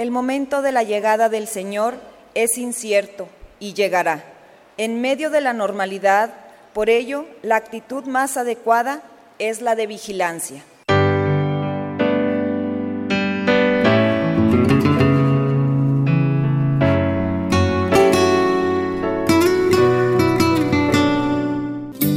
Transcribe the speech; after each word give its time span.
El 0.00 0.10
momento 0.10 0.62
de 0.62 0.72
la 0.72 0.82
llegada 0.82 1.28
del 1.28 1.46
Señor 1.46 2.00
es 2.32 2.56
incierto 2.56 3.28
y 3.58 3.74
llegará. 3.74 4.24
En 4.78 5.02
medio 5.02 5.28
de 5.28 5.42
la 5.42 5.52
normalidad, 5.52 6.32
por 6.72 6.88
ello, 6.88 7.26
la 7.42 7.56
actitud 7.56 8.04
más 8.04 8.38
adecuada 8.38 9.02
es 9.38 9.60
la 9.60 9.74
de 9.74 9.86
vigilancia. 9.86 10.64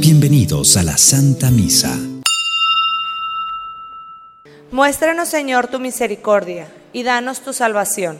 Bienvenidos 0.00 0.78
a 0.78 0.84
la 0.84 0.96
Santa 0.96 1.50
Misa. 1.50 1.98
Muéstranos, 4.72 5.28
Señor, 5.28 5.66
tu 5.66 5.78
misericordia 5.78 6.66
y 6.94 7.02
danos 7.02 7.40
tu 7.40 7.52
salvación. 7.52 8.18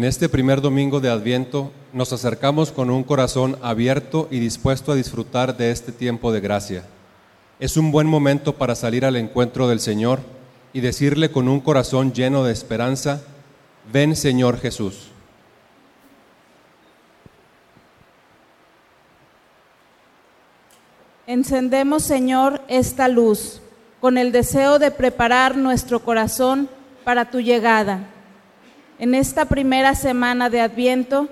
En 0.00 0.04
este 0.04 0.30
primer 0.30 0.62
domingo 0.62 1.00
de 1.00 1.10
Adviento 1.10 1.70
nos 1.92 2.10
acercamos 2.14 2.72
con 2.72 2.88
un 2.88 3.04
corazón 3.04 3.58
abierto 3.60 4.28
y 4.30 4.38
dispuesto 4.38 4.92
a 4.92 4.94
disfrutar 4.94 5.58
de 5.58 5.70
este 5.70 5.92
tiempo 5.92 6.32
de 6.32 6.40
gracia. 6.40 6.84
Es 7.58 7.76
un 7.76 7.92
buen 7.92 8.06
momento 8.06 8.54
para 8.54 8.74
salir 8.74 9.04
al 9.04 9.16
encuentro 9.16 9.68
del 9.68 9.78
Señor 9.78 10.20
y 10.72 10.80
decirle 10.80 11.30
con 11.30 11.48
un 11.48 11.60
corazón 11.60 12.14
lleno 12.14 12.44
de 12.44 12.52
esperanza, 12.54 13.20
ven 13.92 14.16
Señor 14.16 14.58
Jesús. 14.58 15.08
Encendemos, 21.26 22.04
Señor, 22.04 22.62
esta 22.68 23.06
luz 23.06 23.60
con 24.00 24.16
el 24.16 24.32
deseo 24.32 24.78
de 24.78 24.92
preparar 24.92 25.58
nuestro 25.58 26.00
corazón 26.00 26.70
para 27.04 27.30
tu 27.30 27.40
llegada 27.40 28.08
en 29.00 29.14
esta 29.14 29.46
primera 29.46 29.94
semana 29.94 30.50
de 30.50 30.60
Adviento, 30.60 31.26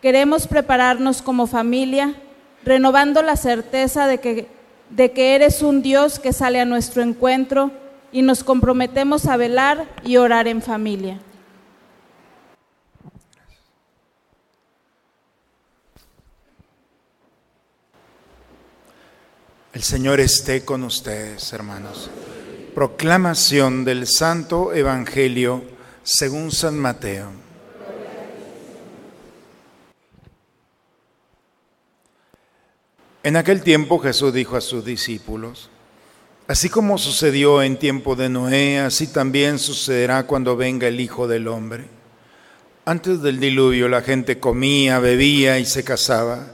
queremos 0.00 0.46
prepararnos 0.46 1.20
como 1.20 1.46
familia, 1.46 2.14
renovando 2.64 3.20
la 3.20 3.36
certeza 3.36 4.06
de 4.06 4.18
que, 4.18 4.48
de 4.88 5.12
que 5.12 5.34
eres 5.34 5.60
un 5.60 5.82
Dios 5.82 6.18
que 6.18 6.32
sale 6.32 6.58
a 6.58 6.64
nuestro 6.64 7.02
encuentro 7.02 7.70
y 8.12 8.22
nos 8.22 8.42
comprometemos 8.42 9.26
a 9.26 9.36
velar 9.36 9.86
y 10.02 10.16
orar 10.16 10.48
en 10.48 10.62
familia. 10.62 11.20
El 19.74 19.82
Señor 19.82 20.18
esté 20.18 20.64
con 20.64 20.82
ustedes, 20.82 21.52
hermanos. 21.52 22.10
Proclamación 22.74 23.84
del 23.84 24.06
Santo 24.06 24.72
Evangelio 24.72 25.71
según 26.02 26.50
San 26.50 26.78
Mateo. 26.78 27.30
En 33.24 33.36
aquel 33.36 33.62
tiempo 33.62 34.00
Jesús 34.00 34.34
dijo 34.34 34.56
a 34.56 34.60
sus 34.60 34.84
discípulos, 34.84 35.70
así 36.48 36.68
como 36.68 36.98
sucedió 36.98 37.62
en 37.62 37.78
tiempo 37.78 38.16
de 38.16 38.28
Noé, 38.28 38.80
así 38.80 39.06
también 39.06 39.60
sucederá 39.60 40.26
cuando 40.26 40.56
venga 40.56 40.88
el 40.88 40.98
Hijo 40.98 41.28
del 41.28 41.46
Hombre. 41.46 41.86
Antes 42.84 43.22
del 43.22 43.38
diluvio 43.38 43.88
la 43.88 44.02
gente 44.02 44.40
comía, 44.40 44.98
bebía 44.98 45.60
y 45.60 45.66
se 45.66 45.84
casaba, 45.84 46.48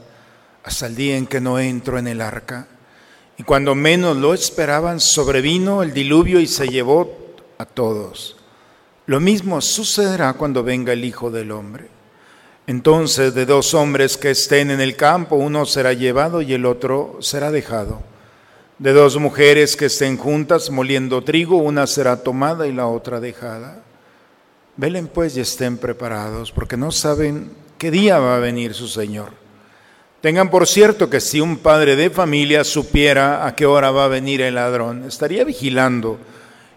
hasta 0.63 0.85
el 0.85 0.95
día 0.95 1.17
en 1.17 1.25
que 1.25 1.41
Noé 1.41 1.69
entró 1.69 1.97
en 1.97 2.07
el 2.07 2.21
arca. 2.21 2.67
Y 3.39 3.43
cuando 3.43 3.73
menos 3.73 4.17
lo 4.17 4.35
esperaban, 4.35 4.99
sobrevino 4.99 5.81
el 5.81 5.91
diluvio 5.91 6.39
y 6.39 6.45
se 6.45 6.67
llevó 6.67 7.17
a 7.57 7.65
todos. 7.65 8.38
Lo 9.09 9.19
mismo 9.19 9.59
sucederá 9.59 10.33
cuando 10.33 10.61
venga 10.61 10.93
el 10.93 11.03
Hijo 11.03 11.31
del 11.31 11.51
Hombre. 11.51 11.87
Entonces 12.67 13.33
de 13.33 13.47
dos 13.47 13.73
hombres 13.73 14.17
que 14.17 14.29
estén 14.29 14.69
en 14.69 14.81
el 14.81 14.95
campo, 14.95 15.35
uno 15.35 15.65
será 15.65 15.93
llevado 15.93 16.43
y 16.43 16.53
el 16.53 16.63
otro 16.63 17.17
será 17.19 17.49
dejado. 17.49 18.03
De 18.77 18.93
dos 18.93 19.17
mujeres 19.17 19.75
que 19.75 19.85
estén 19.85 20.15
juntas 20.15 20.69
moliendo 20.69 21.23
trigo, 21.23 21.57
una 21.57 21.87
será 21.87 22.17
tomada 22.17 22.67
y 22.67 22.71
la 22.71 22.85
otra 22.85 23.19
dejada. 23.19 23.81
Velen 24.77 25.07
pues 25.07 25.35
y 25.37 25.39
estén 25.39 25.79
preparados, 25.79 26.51
porque 26.51 26.77
no 26.77 26.91
saben 26.91 27.49
qué 27.79 27.89
día 27.89 28.19
va 28.19 28.35
a 28.35 28.39
venir 28.39 28.75
su 28.75 28.87
Señor. 28.87 29.31
Tengan 30.21 30.51
por 30.51 30.67
cierto 30.67 31.09
que 31.09 31.19
si 31.19 31.41
un 31.41 31.57
padre 31.57 31.95
de 31.95 32.11
familia 32.11 32.63
supiera 32.63 33.47
a 33.47 33.55
qué 33.55 33.65
hora 33.65 33.89
va 33.89 34.05
a 34.05 34.09
venir 34.09 34.41
el 34.41 34.53
ladrón, 34.53 35.03
estaría 35.05 35.43
vigilando 35.43 36.19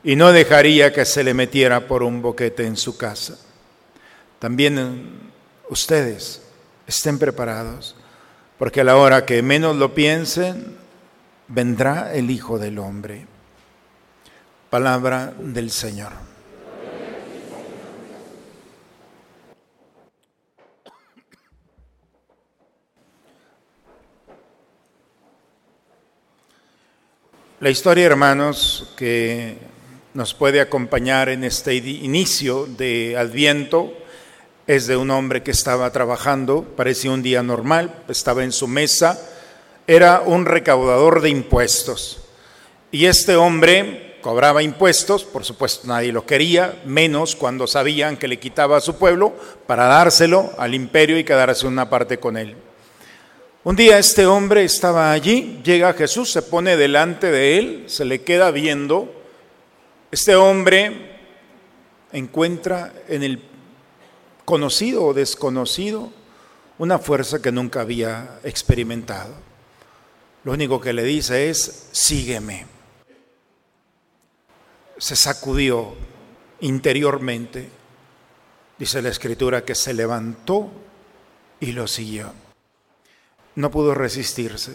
y 0.04 0.16
no 0.16 0.32
dejaría 0.32 0.92
que 0.92 1.04
se 1.04 1.22
le 1.22 1.34
metiera 1.34 1.86
por 1.86 2.02
un 2.02 2.22
boquete 2.22 2.66
en 2.66 2.76
su 2.76 2.96
casa. 2.96 3.38
También 4.38 4.78
eh, 4.78 4.92
ustedes 5.68 6.42
estén 6.86 7.18
preparados, 7.18 7.94
porque 8.58 8.80
a 8.80 8.84
la 8.84 8.96
hora 8.96 9.24
que 9.24 9.42
menos 9.42 9.76
lo 9.76 9.94
piensen, 9.94 10.76
vendrá 11.48 12.12
el 12.12 12.30
Hijo 12.30 12.58
del 12.58 12.78
Hombre. 12.78 13.26
Palabra 14.70 15.32
del 15.38 15.70
Señor. 15.70 16.12
La 27.60 27.70
historia, 27.70 28.06
hermanos, 28.06 28.92
que 28.96 29.71
nos 30.14 30.34
puede 30.34 30.60
acompañar 30.60 31.28
en 31.28 31.42
este 31.42 31.74
inicio 31.74 32.66
de 32.66 33.16
Adviento 33.16 33.94
es 34.66 34.86
de 34.86 34.96
un 34.96 35.10
hombre 35.10 35.42
que 35.42 35.50
estaba 35.50 35.90
trabajando, 35.90 36.64
parecía 36.76 37.10
un 37.10 37.22
día 37.22 37.42
normal, 37.42 38.04
estaba 38.08 38.44
en 38.44 38.52
su 38.52 38.68
mesa, 38.68 39.18
era 39.86 40.20
un 40.20 40.44
recaudador 40.44 41.20
de 41.20 41.30
impuestos. 41.30 42.20
Y 42.90 43.06
este 43.06 43.36
hombre 43.36 44.18
cobraba 44.20 44.62
impuestos, 44.62 45.24
por 45.24 45.44
supuesto 45.44 45.88
nadie 45.88 46.12
lo 46.12 46.26
quería, 46.26 46.80
menos 46.84 47.34
cuando 47.34 47.66
sabían 47.66 48.16
que 48.16 48.28
le 48.28 48.38
quitaba 48.38 48.76
a 48.76 48.82
su 48.82 48.96
pueblo 48.96 49.34
para 49.66 49.86
dárselo 49.86 50.52
al 50.58 50.74
imperio 50.74 51.18
y 51.18 51.24
quedarse 51.24 51.66
una 51.66 51.90
parte 51.90 52.18
con 52.18 52.36
él. 52.36 52.54
Un 53.64 53.76
día 53.76 53.98
este 53.98 54.26
hombre 54.26 54.62
estaba 54.64 55.12
allí, 55.12 55.60
llega 55.64 55.94
Jesús, 55.94 56.30
se 56.30 56.42
pone 56.42 56.76
delante 56.76 57.30
de 57.30 57.58
él, 57.58 57.84
se 57.86 58.04
le 58.04 58.22
queda 58.22 58.50
viendo, 58.50 59.21
este 60.12 60.36
hombre 60.36 61.10
encuentra 62.12 62.92
en 63.08 63.22
el 63.22 63.42
conocido 64.44 65.04
o 65.04 65.14
desconocido 65.14 66.12
una 66.76 66.98
fuerza 66.98 67.40
que 67.40 67.50
nunca 67.50 67.80
había 67.80 68.38
experimentado. 68.44 69.32
Lo 70.44 70.52
único 70.52 70.82
que 70.82 70.92
le 70.92 71.02
dice 71.02 71.48
es, 71.48 71.88
sígueme. 71.92 72.66
Se 74.98 75.16
sacudió 75.16 75.94
interiormente, 76.60 77.70
dice 78.78 79.00
la 79.00 79.08
escritura, 79.08 79.64
que 79.64 79.74
se 79.74 79.94
levantó 79.94 80.70
y 81.58 81.72
lo 81.72 81.86
siguió. 81.86 82.34
No 83.54 83.70
pudo 83.70 83.94
resistirse. 83.94 84.74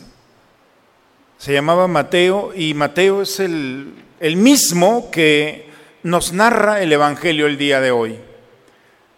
Se 1.37 1.53
llamaba 1.53 1.87
Mateo 1.87 2.53
y 2.55 2.73
Mateo 2.73 3.21
es 3.21 3.39
el 3.39 4.06
el 4.19 4.35
mismo 4.35 5.09
que 5.11 5.69
nos 6.03 6.31
narra 6.33 6.81
el 6.81 6.91
Evangelio 6.91 7.47
el 7.47 7.57
día 7.57 7.81
de 7.81 7.91
hoy. 7.91 8.17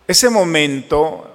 Ese 0.07 0.30
momento, 0.30 1.25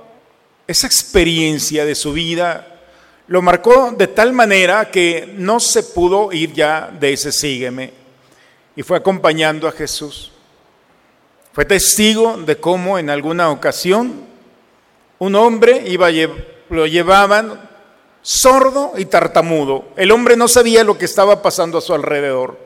esa 0.66 0.86
experiencia 0.86 1.84
de 1.84 1.94
su 1.94 2.12
vida, 2.12 2.82
lo 3.28 3.40
marcó 3.40 3.92
de 3.96 4.08
tal 4.08 4.32
manera 4.32 4.90
que 4.90 5.32
no 5.36 5.60
se 5.60 5.82
pudo 5.82 6.32
ir 6.32 6.52
ya 6.52 6.90
de 6.98 7.12
ese 7.12 7.32
sígueme 7.32 7.92
y 8.76 8.82
fue 8.82 8.96
acompañando 8.96 9.68
a 9.68 9.72
Jesús. 9.72 10.32
Fue 11.52 11.64
testigo 11.64 12.36
de 12.36 12.56
cómo 12.56 12.98
en 12.98 13.08
alguna 13.08 13.50
ocasión 13.50 14.26
un 15.20 15.34
hombre 15.36 15.84
iba 15.86 16.08
lo 16.68 16.86
llevaban 16.86 17.70
sordo 18.20 18.94
y 18.96 19.04
tartamudo. 19.04 19.84
El 19.96 20.10
hombre 20.10 20.36
no 20.36 20.48
sabía 20.48 20.82
lo 20.82 20.98
que 20.98 21.04
estaba 21.04 21.42
pasando 21.42 21.78
a 21.78 21.80
su 21.80 21.94
alrededor. 21.94 22.58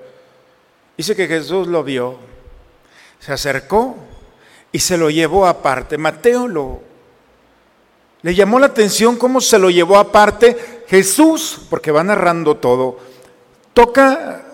Dice 0.99 1.17
que 1.17 1.27
Jesús 1.27 1.67
lo 1.67 1.83
vio, 1.83 2.19
se 3.21 3.33
acercó 3.33 3.97
y 4.71 4.81
se 4.81 4.99
lo 4.99 5.09
llevó 5.09 5.47
aparte. 5.47 5.97
Mateo 5.97 6.47
lo 6.47 6.89
le 8.23 8.35
llamó 8.35 8.59
la 8.59 8.67
atención 8.67 9.17
cómo 9.17 9.41
se 9.41 9.59
lo 9.59 9.71
llevó 9.71 9.97
aparte 9.97 10.85
Jesús, 10.89 11.61
porque 11.71 11.93
va 11.93 12.03
narrando 12.03 12.56
todo. 12.56 12.99
Toca 13.73 14.45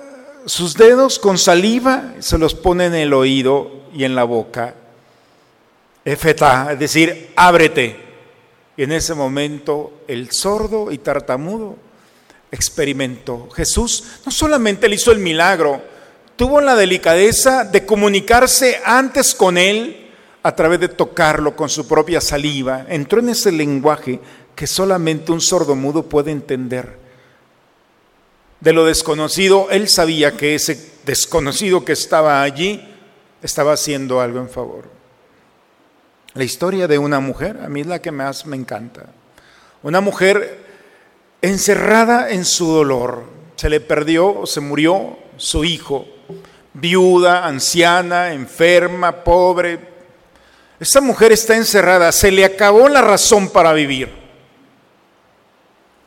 sus 0.44 0.75
dedos 0.75 1.19
con 1.19 1.38
saliva, 1.38 2.14
se 2.19 2.37
los 2.37 2.55
pone 2.55 2.87
en 2.87 2.94
el 2.94 3.14
oído 3.14 3.70
y 3.94 4.05
en 4.05 4.14
la 4.14 4.25
boca. 4.25 4.75
Efeta, 6.05 6.73
es 6.73 6.79
decir, 6.79 7.32
ábrete. 7.37 8.05
Y 8.76 8.82
en 8.82 8.93
ese 8.93 9.14
momento 9.14 10.02
el 10.08 10.31
sordo 10.31 10.93
y 10.93 10.99
tartamudo 10.99 11.76
experimentó. 12.50 13.49
Jesús 13.50 14.05
no 14.26 14.32
solamente 14.32 14.88
le 14.88 14.96
hizo 14.96 15.11
el 15.11 15.20
milagro, 15.20 15.81
tuvo 16.36 16.60
la 16.60 16.75
delicadeza 16.75 17.64
de 17.64 17.86
comunicarse 17.86 18.81
antes 18.84 19.34
con 19.34 19.58
él 19.58 20.10
a 20.42 20.54
través 20.54 20.81
de 20.81 20.88
tocarlo 20.88 21.56
con 21.56 21.69
su 21.69 21.88
propia 21.88 22.20
saliva. 22.20 22.86
Entró 22.88 23.20
en 23.20 23.31
ese 23.31 23.50
lenguaje 23.50 24.20
que 24.54 24.66
solamente 24.66 25.32
un 25.32 25.40
sordomudo 25.40 26.04
puede 26.04 26.31
entender. 26.31 26.98
De 28.60 28.72
lo 28.72 28.84
desconocido, 28.84 29.69
él 29.70 29.88
sabía 29.88 30.36
que 30.36 30.54
ese 30.54 30.92
desconocido 31.04 31.84
que 31.84 31.92
estaba 31.92 32.42
allí 32.42 32.82
estaba 33.42 33.72
haciendo 33.72 34.20
algo 34.20 34.38
en 34.38 34.48
favor. 34.48 34.88
La 36.34 36.44
historia 36.44 36.88
de 36.88 36.98
una 36.98 37.20
mujer, 37.20 37.60
a 37.62 37.69
mí 37.69 37.82
es 37.82 37.86
la 37.86 38.00
que 38.00 38.10
más 38.10 38.46
me 38.46 38.56
encanta. 38.56 39.06
Una 39.82 40.00
mujer 40.00 40.64
encerrada 41.42 42.31
en 42.31 42.44
su 42.44 42.66
dolor. 42.66 43.25
Se 43.56 43.69
le 43.69 43.81
perdió 43.81 44.40
o 44.40 44.46
se 44.46 44.60
murió 44.60 45.16
su 45.36 45.64
hijo, 45.64 46.06
viuda, 46.74 47.46
anciana, 47.46 48.32
enferma, 48.32 49.24
pobre. 49.24 49.78
Esa 50.78 51.00
mujer 51.00 51.32
está 51.32 51.56
encerrada, 51.56 52.12
se 52.12 52.30
le 52.30 52.44
acabó 52.44 52.88
la 52.88 53.00
razón 53.00 53.48
para 53.48 53.72
vivir. 53.72 54.12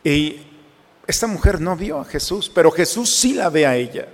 Y 0.03 0.41
esta 1.07 1.25
mujer 1.25 1.59
no 1.59 1.75
vio 1.75 1.99
a 1.99 2.05
Jesús, 2.05 2.51
pero 2.53 2.69
Jesús 2.69 3.15
sí 3.15 3.33
la 3.33 3.49
ve 3.49 3.65
a 3.65 3.75
ella. 3.75 4.07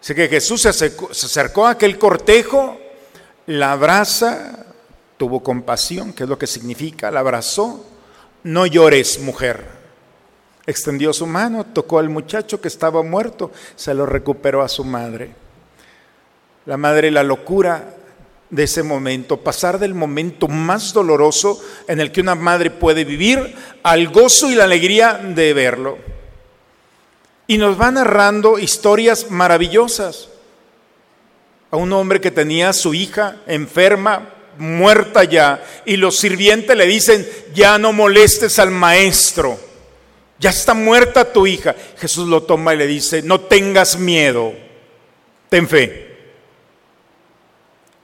Así 0.00 0.14
que 0.14 0.28
Jesús 0.28 0.62
se 0.62 0.68
acercó, 0.68 1.12
se 1.12 1.26
acercó 1.26 1.66
a 1.66 1.70
aquel 1.70 1.98
cortejo, 1.98 2.80
la 3.46 3.72
abraza, 3.72 4.66
tuvo 5.16 5.42
compasión, 5.42 6.12
que 6.12 6.24
es 6.24 6.28
lo 6.28 6.38
que 6.38 6.46
significa, 6.46 7.10
la 7.10 7.20
abrazó. 7.20 7.86
No 8.44 8.66
llores, 8.66 9.20
mujer. 9.20 9.81
Extendió 10.66 11.12
su 11.12 11.26
mano, 11.26 11.64
tocó 11.64 11.98
al 11.98 12.08
muchacho 12.08 12.60
que 12.60 12.68
estaba 12.68 13.02
muerto, 13.02 13.50
se 13.74 13.94
lo 13.94 14.06
recuperó 14.06 14.62
a 14.62 14.68
su 14.68 14.84
madre. 14.84 15.30
La 16.66 16.76
madre, 16.76 17.10
la 17.10 17.24
locura 17.24 17.96
de 18.48 18.62
ese 18.64 18.84
momento, 18.84 19.38
pasar 19.38 19.80
del 19.80 19.94
momento 19.94 20.46
más 20.46 20.92
doloroso 20.92 21.60
en 21.88 22.00
el 22.00 22.12
que 22.12 22.20
una 22.20 22.36
madre 22.36 22.70
puede 22.70 23.04
vivir 23.04 23.56
al 23.82 24.08
gozo 24.08 24.50
y 24.50 24.54
la 24.54 24.64
alegría 24.64 25.14
de 25.14 25.52
verlo. 25.52 25.98
Y 27.48 27.58
nos 27.58 27.80
va 27.80 27.90
narrando 27.90 28.58
historias 28.58 29.30
maravillosas. 29.30 30.28
A 31.72 31.76
un 31.76 31.92
hombre 31.92 32.20
que 32.20 32.30
tenía 32.30 32.68
a 32.68 32.74
su 32.74 32.94
hija 32.94 33.38
enferma, 33.46 34.28
muerta 34.58 35.24
ya, 35.24 35.64
y 35.86 35.96
los 35.96 36.18
sirvientes 36.18 36.76
le 36.76 36.86
dicen, 36.86 37.26
ya 37.52 37.78
no 37.78 37.92
molestes 37.92 38.60
al 38.60 38.70
maestro 38.70 39.58
ya 40.42 40.50
está 40.50 40.74
muerta 40.74 41.32
tu 41.32 41.46
hija. 41.46 41.74
Jesús 41.96 42.26
lo 42.28 42.42
toma 42.42 42.74
y 42.74 42.76
le 42.76 42.86
dice, 42.88 43.22
no 43.22 43.42
tengas 43.42 43.96
miedo, 43.96 44.52
ten 45.48 45.68
fe. 45.68 46.18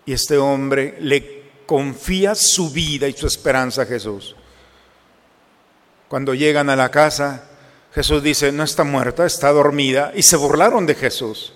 Y 0.07 0.13
este 0.13 0.39
hombre 0.39 0.97
le 1.01 1.43
confía 1.67 2.37
su 2.37 2.71
vida 2.71 3.09
y 3.09 3.13
su 3.13 3.27
esperanza 3.27 3.83
a 3.83 3.87
Jesús. 3.87 4.37
Cuando 6.07 6.33
llegan 6.33 6.71
a 6.71 6.77
la 6.77 6.93
casa, 6.93 7.45
Jesús 7.93 8.23
dice, 8.23 8.53
no 8.53 8.63
está 8.63 8.85
muerta, 8.85 9.27
está 9.27 9.51
dormida. 9.51 10.13
Y 10.15 10.23
se 10.23 10.37
burlaron 10.37 10.87
de 10.87 10.95
Jesús. 10.95 11.53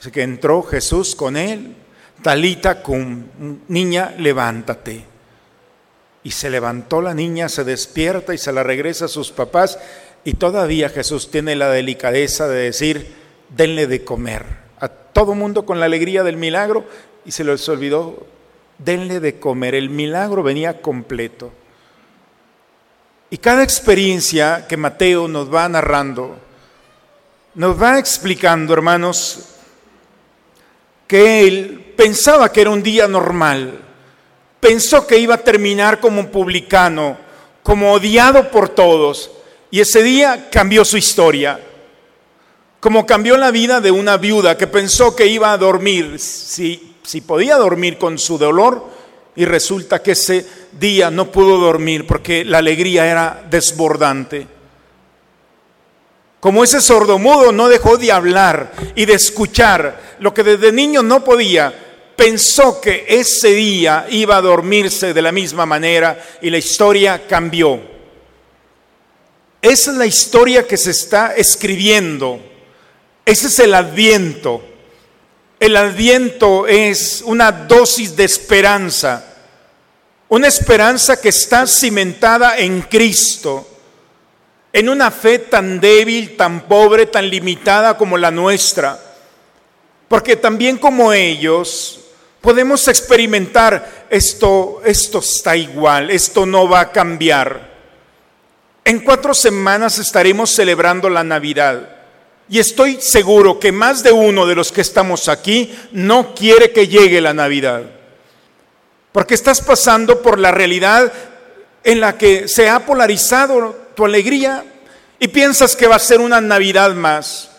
Así 0.00 0.10
que 0.10 0.22
entró 0.22 0.64
Jesús 0.64 1.14
con 1.14 1.36
él, 1.36 1.76
talita 2.22 2.82
con 2.82 3.62
niña, 3.68 4.14
levántate. 4.18 5.09
Y 6.22 6.32
se 6.32 6.50
levantó 6.50 7.00
la 7.00 7.14
niña, 7.14 7.48
se 7.48 7.64
despierta 7.64 8.34
y 8.34 8.38
se 8.38 8.52
la 8.52 8.62
regresa 8.62 9.06
a 9.06 9.08
sus 9.08 9.30
papás. 9.30 9.78
Y 10.24 10.34
todavía 10.34 10.90
Jesús 10.90 11.30
tiene 11.30 11.56
la 11.56 11.70
delicadeza 11.70 12.46
de 12.46 12.64
decir, 12.64 13.14
denle 13.48 13.86
de 13.86 14.04
comer. 14.04 14.44
A 14.78 14.88
todo 14.88 15.34
mundo 15.34 15.64
con 15.64 15.80
la 15.80 15.86
alegría 15.86 16.22
del 16.22 16.36
milagro 16.36 16.84
y 17.24 17.32
se 17.32 17.44
les 17.44 17.66
olvidó, 17.68 18.26
denle 18.78 19.20
de 19.20 19.38
comer. 19.38 19.74
El 19.74 19.90
milagro 19.90 20.42
venía 20.42 20.82
completo. 20.82 21.52
Y 23.30 23.38
cada 23.38 23.62
experiencia 23.62 24.66
que 24.68 24.76
Mateo 24.76 25.28
nos 25.28 25.52
va 25.52 25.68
narrando, 25.68 26.36
nos 27.54 27.80
va 27.80 27.98
explicando, 27.98 28.72
hermanos, 28.72 29.46
que 31.06 31.46
él 31.46 31.92
pensaba 31.96 32.52
que 32.52 32.60
era 32.60 32.70
un 32.70 32.82
día 32.82 33.08
normal 33.08 33.80
pensó 34.60 35.06
que 35.06 35.18
iba 35.18 35.34
a 35.34 35.44
terminar 35.44 36.00
como 36.00 36.20
un 36.20 36.28
publicano, 36.28 37.16
como 37.62 37.92
odiado 37.92 38.50
por 38.50 38.68
todos, 38.68 39.30
y 39.70 39.80
ese 39.80 40.02
día 40.02 40.48
cambió 40.50 40.84
su 40.84 40.96
historia. 40.96 41.60
Como 42.78 43.04
cambió 43.04 43.36
la 43.36 43.50
vida 43.50 43.80
de 43.80 43.90
una 43.90 44.16
viuda 44.16 44.56
que 44.56 44.66
pensó 44.66 45.14
que 45.14 45.26
iba 45.26 45.52
a 45.52 45.58
dormir, 45.58 46.18
si, 46.18 46.96
si 47.02 47.20
podía 47.20 47.56
dormir 47.56 47.98
con 47.98 48.18
su 48.18 48.38
dolor, 48.38 48.86
y 49.36 49.44
resulta 49.44 50.02
que 50.02 50.12
ese 50.12 50.46
día 50.72 51.10
no 51.10 51.30
pudo 51.30 51.58
dormir 51.58 52.06
porque 52.06 52.44
la 52.44 52.58
alegría 52.58 53.06
era 53.10 53.44
desbordante. 53.48 54.46
Como 56.40 56.64
ese 56.64 56.80
sordomudo 56.80 57.52
no 57.52 57.68
dejó 57.68 57.98
de 57.98 58.12
hablar 58.12 58.72
y 58.94 59.04
de 59.04 59.12
escuchar 59.12 60.16
lo 60.20 60.32
que 60.32 60.42
desde 60.42 60.72
niño 60.72 61.02
no 61.02 61.22
podía, 61.22 61.89
pensó 62.20 62.82
que 62.82 63.06
ese 63.08 63.48
día 63.54 64.06
iba 64.10 64.36
a 64.36 64.42
dormirse 64.42 65.14
de 65.14 65.22
la 65.22 65.32
misma 65.32 65.64
manera 65.64 66.22
y 66.42 66.50
la 66.50 66.58
historia 66.58 67.26
cambió. 67.26 67.80
Esa 69.62 69.90
es 69.92 69.96
la 69.96 70.04
historia 70.04 70.66
que 70.66 70.76
se 70.76 70.90
está 70.90 71.34
escribiendo. 71.34 72.38
Ese 73.24 73.46
es 73.46 73.58
el 73.60 73.72
adviento. 73.72 74.62
El 75.58 75.74
adviento 75.78 76.66
es 76.66 77.22
una 77.24 77.50
dosis 77.52 78.14
de 78.14 78.24
esperanza. 78.24 79.24
Una 80.28 80.48
esperanza 80.48 81.18
que 81.18 81.30
está 81.30 81.66
cimentada 81.66 82.58
en 82.58 82.82
Cristo. 82.82 83.66
En 84.74 84.90
una 84.90 85.10
fe 85.10 85.38
tan 85.38 85.80
débil, 85.80 86.36
tan 86.36 86.68
pobre, 86.68 87.06
tan 87.06 87.30
limitada 87.30 87.96
como 87.96 88.18
la 88.18 88.30
nuestra. 88.30 89.00
Porque 90.06 90.36
también 90.36 90.76
como 90.76 91.14
ellos, 91.14 91.99
podemos 92.40 92.88
experimentar 92.88 94.06
esto, 94.10 94.80
esto 94.84 95.18
está 95.18 95.56
igual, 95.56 96.10
esto 96.10 96.46
no 96.46 96.68
va 96.68 96.80
a 96.80 96.92
cambiar. 96.92 97.70
En 98.84 99.00
cuatro 99.00 99.34
semanas 99.34 99.98
estaremos 99.98 100.50
celebrando 100.50 101.08
la 101.08 101.22
Navidad. 101.22 101.96
Y 102.48 102.58
estoy 102.58 103.00
seguro 103.00 103.60
que 103.60 103.70
más 103.70 104.02
de 104.02 104.10
uno 104.10 104.46
de 104.46 104.56
los 104.56 104.72
que 104.72 104.80
estamos 104.80 105.28
aquí 105.28 105.72
no 105.92 106.34
quiere 106.34 106.72
que 106.72 106.88
llegue 106.88 107.20
la 107.20 107.32
Navidad. 107.32 107.82
Porque 109.12 109.34
estás 109.34 109.60
pasando 109.60 110.20
por 110.20 110.38
la 110.38 110.50
realidad 110.50 111.12
en 111.84 112.00
la 112.00 112.18
que 112.18 112.48
se 112.48 112.68
ha 112.68 112.84
polarizado 112.84 113.76
tu 113.94 114.04
alegría 114.04 114.64
y 115.18 115.28
piensas 115.28 115.76
que 115.76 115.86
va 115.86 115.96
a 115.96 116.00
ser 116.00 116.20
una 116.20 116.40
Navidad 116.40 116.94
más. 116.94 117.50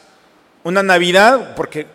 Una 0.64 0.84
Navidad, 0.84 1.56
porque 1.56 1.88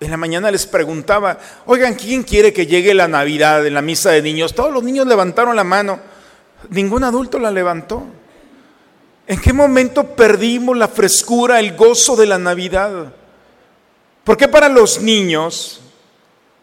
en 0.00 0.10
la 0.10 0.16
mañana 0.16 0.50
les 0.50 0.66
preguntaba, 0.66 1.38
oigan, 1.66 1.94
¿quién 1.94 2.22
quiere 2.22 2.54
que 2.54 2.66
llegue 2.66 2.94
la 2.94 3.06
Navidad 3.06 3.66
en 3.66 3.74
la 3.74 3.82
misa 3.82 4.10
de 4.10 4.22
niños? 4.22 4.54
Todos 4.54 4.72
los 4.72 4.82
niños 4.82 5.06
levantaron 5.06 5.54
la 5.54 5.64
mano, 5.64 6.00
ningún 6.70 7.04
adulto 7.04 7.38
la 7.38 7.50
levantó. 7.50 8.04
¿En 9.26 9.38
qué 9.38 9.52
momento 9.52 10.16
perdimos 10.16 10.76
la 10.76 10.88
frescura, 10.88 11.60
el 11.60 11.76
gozo 11.76 12.16
de 12.16 12.26
la 12.26 12.38
Navidad? 12.38 13.12
Porque 14.24 14.48
para 14.48 14.70
los 14.70 15.02
niños, 15.02 15.82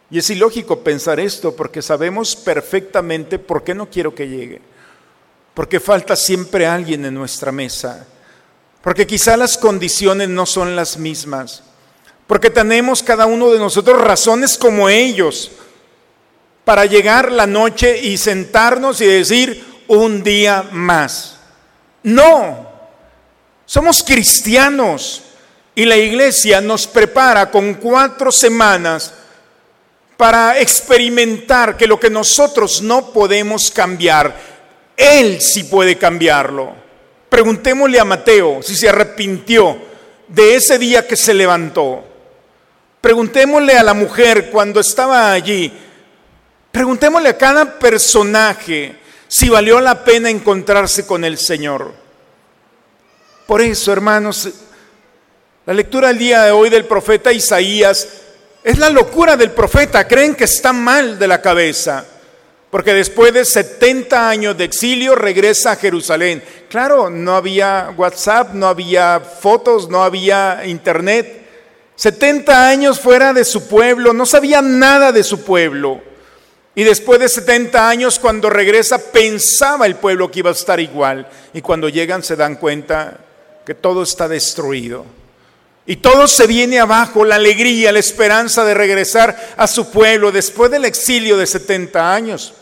y 0.10 0.18
es 0.18 0.30
ilógico 0.32 0.80
pensar 0.80 1.20
esto, 1.20 1.56
porque 1.56 1.84
sabemos 1.84 2.36
perfectamente 2.36 3.38
por 3.38 3.64
qué 3.64 3.76
no 3.76 3.88
quiero 3.88 4.16
que 4.16 4.28
llegue, 4.28 4.62
porque 5.54 5.80
falta 5.80 6.16
siempre 6.16 6.66
alguien 6.66 7.06
en 7.06 7.14
nuestra 7.14 7.52
mesa, 7.52 8.08
porque 8.82 9.06
quizá 9.06 9.38
las 9.38 9.60
condiciones 9.60 10.28
no 10.28 10.48
son 10.48 10.76
las 10.76 10.98
mismas 10.98 11.64
porque 12.28 12.50
tenemos 12.50 13.02
cada 13.02 13.26
uno 13.26 13.50
de 13.52 13.60
nosotros 13.60 14.02
razones 14.02 14.58
como 14.58 14.90
ellos 14.90 15.52
para 16.66 16.86
llegar 16.86 17.32
la 17.32 17.48
noche 17.48 17.98
y 17.98 18.18
sentarnos 18.18 19.00
y 19.00 19.06
decir 19.06 19.66
un 19.88 20.22
día 20.22 20.66
más. 20.72 21.38
No, 22.04 22.70
somos 23.66 24.04
cristianos 24.04 25.24
y 25.74 25.86
la 25.86 25.96
iglesia 25.96 26.60
nos 26.60 26.86
prepara 26.88 27.50
con 27.50 27.76
cuatro 27.76 28.32
semanas 28.32 29.14
para 30.18 30.60
experimentar 30.60 31.78
que 31.78 31.88
lo 31.88 32.00
que 32.00 32.10
nosotros 32.10 32.82
no 32.82 33.14
podemos 33.14 33.70
cambiar, 33.72 34.36
Él 34.98 35.40
sí 35.40 35.66
puede 35.66 35.98
cambiarlo. 35.98 36.76
Preguntémosle 37.30 38.00
a 38.00 38.06
Mateo 38.06 38.62
si 38.64 38.76
se 38.76 38.90
arrepintió 38.90 39.78
de 40.28 40.56
ese 40.56 40.80
día 40.80 41.08
que 41.08 41.16
se 41.16 41.34
levantó. 41.34 42.07
Preguntémosle 43.02 43.78
a 43.78 43.84
la 43.84 43.94
mujer 43.94 44.50
cuando 44.50 44.80
estaba 44.80 45.32
allí. 45.32 45.72
Preguntémosle 46.72 47.30
a 47.30 47.38
cada 47.38 47.80
personaje 47.80 48.96
si 49.28 49.50
valió 49.50 49.80
la 49.82 50.04
pena 50.04 50.30
encontrarse 50.30 51.06
con 51.06 51.24
el 51.24 51.38
Señor. 51.38 51.94
Por 53.46 53.62
eso, 53.62 53.92
hermanos, 53.94 54.50
la 55.66 55.74
lectura 55.74 56.10
del 56.10 56.18
día 56.18 56.44
de 56.44 56.52
hoy 56.52 56.70
del 56.70 56.86
profeta 56.86 57.32
Isaías 57.32 58.08
es 58.64 58.78
la 58.78 58.90
locura 58.90 59.38
del 59.38 59.52
profeta. 59.52 60.08
Creen 60.08 60.36
que 60.36 60.44
está 60.44 60.74
mal 60.74 61.18
de 61.18 61.28
la 61.28 61.42
cabeza. 61.42 62.06
Porque 62.70 62.94
después 62.94 63.34
de 63.34 63.46
70 63.46 64.30
años 64.30 64.58
de 64.58 64.66
exilio 64.66 65.16
regresa 65.16 65.72
a 65.72 65.76
Jerusalén. 65.78 66.44
Claro, 66.70 67.10
no 67.10 67.36
había 67.36 67.94
WhatsApp, 67.96 68.54
no 68.54 68.68
había 68.68 69.22
fotos, 69.22 69.90
no 69.90 70.04
había 70.04 70.64
internet. 70.66 71.47
70 71.98 72.70
años 72.70 73.00
fuera 73.00 73.34
de 73.34 73.44
su 73.44 73.68
pueblo, 73.68 74.14
no 74.14 74.26
sabía 74.26 74.62
nada 74.62 75.12
de 75.12 75.24
su 75.24 75.44
pueblo. 75.44 76.02
Y 76.76 76.84
después 76.84 77.20
de 77.20 77.28
70 77.28 77.90
años, 77.90 78.20
cuando 78.20 78.52
regresa, 78.52 79.12
pensaba 79.12 79.88
el 79.88 79.96
pueblo 79.96 80.30
que 80.30 80.40
iba 80.40 80.52
a 80.52 80.54
estar 80.54 80.80
igual. 80.80 81.28
Y 81.54 81.62
cuando 81.62 81.90
llegan 81.90 82.22
se 82.22 82.36
dan 82.36 82.56
cuenta 82.58 83.18
que 83.66 83.74
todo 83.74 84.04
está 84.04 84.28
destruido. 84.28 85.06
Y 85.88 85.96
todo 85.96 86.28
se 86.28 86.46
viene 86.46 86.80
abajo, 86.80 87.26
la 87.26 87.36
alegría, 87.36 87.92
la 87.92 87.98
esperanza 87.98 88.64
de 88.64 88.76
regresar 88.76 89.56
a 89.58 89.66
su 89.66 89.90
pueblo 89.90 90.32
después 90.32 90.70
del 90.70 90.86
exilio 90.86 91.36
de 91.36 91.48
70 91.48 92.14
años. 92.14 92.54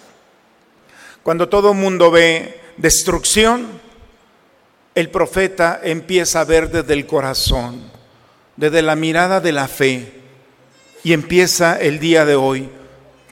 Cuando 1.23 1.49
todo 1.49 1.71
el 1.71 1.77
mundo 1.77 2.09
ve 2.09 2.61
destrucción, 2.77 3.81
el 4.95 5.09
profeta 5.09 5.81
empieza 5.83 6.39
a 6.39 6.45
ver 6.45 6.69
desde 6.69 6.93
el 6.93 7.05
corazón, 7.05 7.91
desde 8.57 8.81
la 8.81 8.95
mirada 8.95 9.39
de 9.39 9.51
la 9.51 9.67
fe. 9.67 10.11
Y 11.03 11.13
empieza 11.13 11.79
el 11.79 11.99
día 11.99 12.25
de 12.25 12.35
hoy 12.35 12.69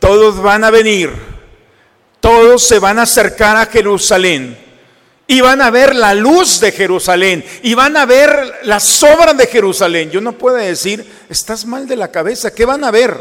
todos 0.04 0.44
van 0.44 0.66
a 0.66 0.70
venir, 0.70 1.14
todos 2.20 2.68
se 2.68 2.78
van 2.78 3.00
a 3.00 3.04
acercar 3.04 3.56
a 3.56 3.68
Jerusalén 3.68 4.58
y 5.26 5.40
van 5.40 5.62
a 5.62 5.72
ver 5.72 5.96
la 5.96 6.14
luz 6.14 6.60
de 6.60 6.74
Jerusalén 6.74 7.42
y 7.62 7.74
van 7.74 7.96
a 7.96 8.06
ver 8.06 8.60
las 8.64 9.02
obras 9.02 9.38
de 9.38 9.48
Jerusalén. 9.48 10.12
Yo 10.12 10.20
no 10.20 10.34
puedo 10.34 10.58
decir, 10.58 11.10
estás 11.30 11.66
mal 11.66 11.88
de 11.88 11.96
la 11.96 12.12
cabeza, 12.12 12.54
¿qué 12.54 12.66
van 12.66 12.84
a 12.84 12.92
ver? 12.92 13.18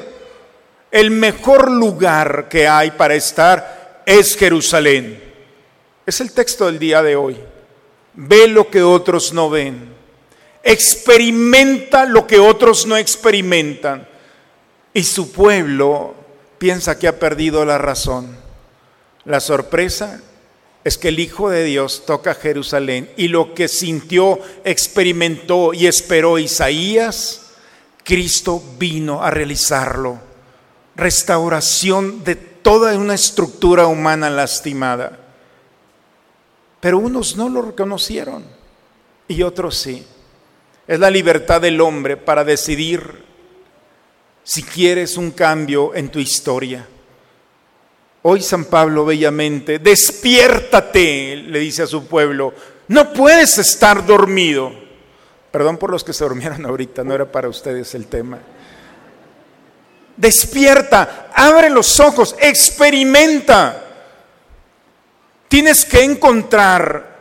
El 0.90 1.12
mejor 1.12 1.70
lugar 1.70 2.48
que 2.48 2.66
hay 2.66 2.90
para 2.90 3.14
estar 3.14 4.02
es 4.04 4.36
Jerusalén. 4.36 5.22
Es 6.04 6.20
el 6.20 6.32
texto 6.32 6.66
del 6.66 6.80
día 6.80 7.00
de 7.00 7.14
hoy. 7.14 7.36
Ve 8.14 8.48
lo 8.48 8.68
que 8.68 8.82
otros 8.82 9.32
no 9.32 9.48
ven. 9.48 9.94
Experimenta 10.62 12.04
lo 12.04 12.26
que 12.26 12.38
otros 12.38 12.86
no 12.86 12.96
experimentan. 12.96 14.08
Y 14.94 15.02
su 15.04 15.32
pueblo 15.32 16.14
piensa 16.58 16.98
que 16.98 17.08
ha 17.08 17.18
perdido 17.18 17.64
la 17.64 17.78
razón. 17.78 18.36
La 19.24 19.40
sorpresa 19.40 20.20
es 20.84 20.98
que 20.98 21.08
el 21.08 21.20
Hijo 21.20 21.48
de 21.48 21.64
Dios 21.64 22.04
toca 22.06 22.34
Jerusalén 22.34 23.10
y 23.16 23.28
lo 23.28 23.54
que 23.54 23.68
sintió, 23.68 24.38
experimentó 24.64 25.72
y 25.74 25.86
esperó 25.86 26.38
Isaías, 26.38 27.52
Cristo 28.04 28.62
vino 28.78 29.22
a 29.22 29.30
realizarlo. 29.30 30.20
Restauración 30.96 32.24
de 32.24 32.34
toda 32.34 32.96
una 32.96 33.14
estructura 33.14 33.86
humana 33.86 34.28
lastimada. 34.28 35.18
Pero 36.80 36.98
unos 36.98 37.36
no 37.36 37.48
lo 37.48 37.62
reconocieron 37.62 38.44
y 39.28 39.42
otros 39.42 39.76
sí. 39.76 40.04
Es 40.86 40.98
la 40.98 41.10
libertad 41.10 41.60
del 41.60 41.80
hombre 41.80 42.16
para 42.16 42.44
decidir 42.44 43.22
si 44.44 44.62
quieres 44.62 45.16
un 45.16 45.30
cambio 45.30 45.94
en 45.94 46.08
tu 46.08 46.18
historia. 46.18 46.86
Hoy 48.22 48.40
San 48.40 48.66
Pablo 48.66 49.04
bellamente, 49.04 49.78
despiértate, 49.78 51.36
le 51.36 51.58
dice 51.58 51.82
a 51.82 51.86
su 51.86 52.06
pueblo, 52.06 52.54
no 52.88 53.12
puedes 53.12 53.58
estar 53.58 54.04
dormido. 54.04 54.72
Perdón 55.50 55.76
por 55.76 55.90
los 55.90 56.04
que 56.04 56.12
se 56.12 56.24
durmieron 56.24 56.64
ahorita, 56.64 57.04
no 57.04 57.14
era 57.14 57.30
para 57.30 57.48
ustedes 57.48 57.94
el 57.94 58.06
tema. 58.06 58.38
Despierta, 60.16 61.30
abre 61.34 61.68
los 61.68 61.98
ojos, 62.00 62.36
experimenta. 62.38 63.82
Tienes 65.48 65.84
que 65.84 66.02
encontrar 66.02 67.12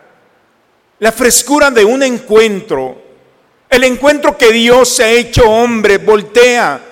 la 1.00 1.12
frescura 1.12 1.72
de 1.72 1.84
un 1.84 2.04
encuentro, 2.04 3.01
el 3.72 3.84
encuentro 3.84 4.38
que 4.38 4.52
Dios 4.52 4.90
se 4.90 5.04
ha 5.04 5.10
hecho 5.10 5.50
hombre, 5.50 5.98
voltea 5.98 6.90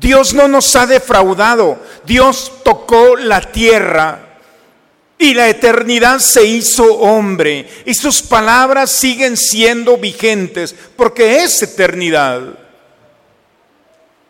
Dios 0.00 0.32
no 0.32 0.46
nos 0.46 0.74
ha 0.76 0.86
defraudado. 0.86 1.78
Dios 2.04 2.52
tocó 2.62 3.16
la 3.16 3.40
tierra 3.40 4.38
y 5.18 5.34
la 5.34 5.48
eternidad 5.48 6.20
se 6.20 6.44
hizo 6.44 6.84
hombre. 6.98 7.68
Y 7.84 7.94
sus 7.94 8.22
palabras 8.22 8.90
siguen 8.90 9.36
siendo 9.36 9.96
vigentes 9.96 10.74
porque 10.96 11.42
es 11.42 11.62
eternidad. 11.62 12.42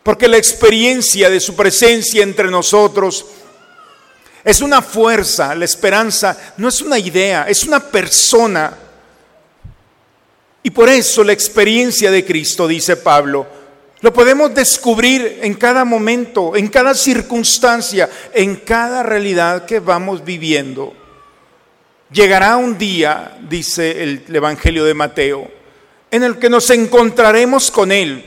Porque 0.01 0.27
la 0.27 0.37
experiencia 0.37 1.29
de 1.29 1.39
su 1.39 1.55
presencia 1.55 2.23
entre 2.23 2.49
nosotros 2.49 3.25
es 4.43 4.61
una 4.61 4.81
fuerza, 4.81 5.53
la 5.53 5.65
esperanza 5.65 6.35
no 6.57 6.69
es 6.69 6.81
una 6.81 6.97
idea, 6.97 7.45
es 7.47 7.63
una 7.63 7.79
persona. 7.79 8.75
Y 10.63 10.71
por 10.71 10.89
eso 10.89 11.23
la 11.23 11.33
experiencia 11.33 12.11
de 12.11 12.25
Cristo, 12.25 12.67
dice 12.67 12.97
Pablo, 12.97 13.47
lo 14.01 14.13
podemos 14.13 14.53
descubrir 14.53 15.39
en 15.41 15.53
cada 15.55 15.83
momento, 15.83 16.55
en 16.55 16.67
cada 16.67 16.93
circunstancia, 16.93 18.09
en 18.33 18.57
cada 18.57 19.03
realidad 19.03 19.65
que 19.65 19.79
vamos 19.79 20.23
viviendo. 20.23 20.93
Llegará 22.11 22.57
un 22.57 22.77
día, 22.77 23.37
dice 23.49 24.03
el 24.03 24.23
Evangelio 24.33 24.85
de 24.85 24.93
Mateo, 24.93 25.51
en 26.11 26.23
el 26.23 26.39
que 26.39 26.49
nos 26.49 26.69
encontraremos 26.69 27.69
con 27.69 27.91
Él, 27.91 28.23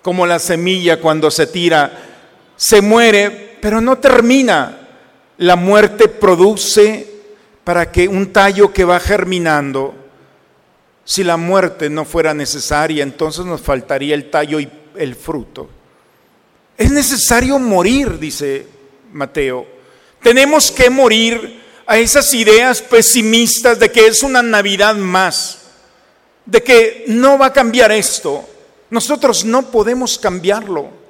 como 0.00 0.26
la 0.26 0.38
semilla 0.38 1.00
cuando 1.00 1.30
se 1.30 1.46
tira, 1.46 1.90
se 2.56 2.80
muere, 2.80 3.58
pero 3.60 3.80
no 3.80 3.98
termina. 3.98 4.80
La 5.38 5.56
muerte 5.56 6.08
produce 6.08 7.06
para 7.64 7.90
que 7.90 8.06
un 8.06 8.32
tallo 8.32 8.72
que 8.72 8.84
va 8.84 9.00
germinando, 9.00 10.03
si 11.04 11.22
la 11.22 11.36
muerte 11.36 11.90
no 11.90 12.04
fuera 12.04 12.32
necesaria, 12.32 13.02
entonces 13.02 13.44
nos 13.44 13.60
faltaría 13.60 14.14
el 14.14 14.30
tallo 14.30 14.58
y 14.58 14.68
el 14.96 15.14
fruto. 15.14 15.68
Es 16.76 16.90
necesario 16.90 17.58
morir, 17.58 18.18
dice 18.18 18.66
Mateo. 19.12 19.66
Tenemos 20.22 20.70
que 20.70 20.88
morir 20.90 21.62
a 21.86 21.98
esas 21.98 22.32
ideas 22.32 22.80
pesimistas 22.80 23.78
de 23.78 23.92
que 23.92 24.06
es 24.06 24.22
una 24.22 24.42
Navidad 24.42 24.96
más, 24.96 25.58
de 26.46 26.62
que 26.62 27.04
no 27.08 27.38
va 27.38 27.46
a 27.46 27.52
cambiar 27.52 27.92
esto. 27.92 28.48
Nosotros 28.90 29.44
no 29.44 29.70
podemos 29.70 30.18
cambiarlo. 30.18 31.04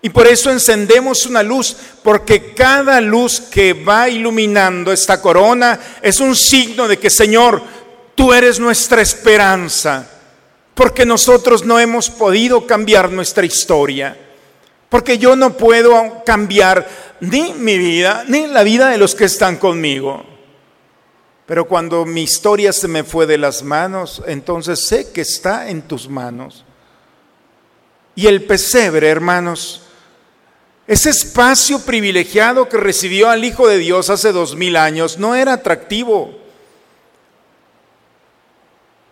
Y 0.00 0.10
por 0.10 0.28
eso 0.28 0.50
encendemos 0.50 1.26
una 1.26 1.42
luz, 1.42 1.76
porque 2.04 2.54
cada 2.54 3.00
luz 3.00 3.40
que 3.40 3.72
va 3.72 4.08
iluminando 4.08 4.92
esta 4.92 5.20
corona 5.20 5.78
es 6.00 6.20
un 6.20 6.36
signo 6.36 6.86
de 6.86 6.98
que, 6.98 7.10
Señor, 7.10 7.62
tú 8.18 8.32
eres 8.32 8.58
nuestra 8.58 9.00
esperanza 9.00 10.04
porque 10.74 11.06
nosotros 11.06 11.64
no 11.64 11.78
hemos 11.78 12.10
podido 12.10 12.66
cambiar 12.66 13.12
nuestra 13.12 13.46
historia, 13.46 14.18
porque 14.88 15.18
yo 15.18 15.36
no 15.36 15.56
puedo 15.56 16.24
cambiar 16.26 16.88
ni 17.20 17.54
mi 17.54 17.78
vida, 17.78 18.24
ni 18.26 18.48
la 18.48 18.64
vida 18.64 18.88
de 18.88 18.98
los 18.98 19.14
que 19.14 19.26
están 19.26 19.56
conmigo. 19.56 20.24
Pero 21.46 21.68
cuando 21.68 22.04
mi 22.04 22.22
historia 22.22 22.72
se 22.72 22.88
me 22.88 23.04
fue 23.04 23.24
de 23.24 23.38
las 23.38 23.62
manos, 23.62 24.20
entonces 24.26 24.84
sé 24.84 25.12
que 25.12 25.20
está 25.20 25.68
en 25.68 25.82
tus 25.82 26.08
manos. 26.08 26.64
Y 28.16 28.26
el 28.26 28.42
pesebre, 28.42 29.08
hermanos, 29.08 29.82
ese 30.88 31.10
espacio 31.10 31.78
privilegiado 31.78 32.68
que 32.68 32.78
recibió 32.78 33.30
al 33.30 33.44
Hijo 33.44 33.68
de 33.68 33.78
Dios 33.78 34.10
hace 34.10 34.32
dos 34.32 34.56
mil 34.56 34.74
años, 34.74 35.18
no 35.18 35.36
era 35.36 35.52
atractivo. 35.52 36.47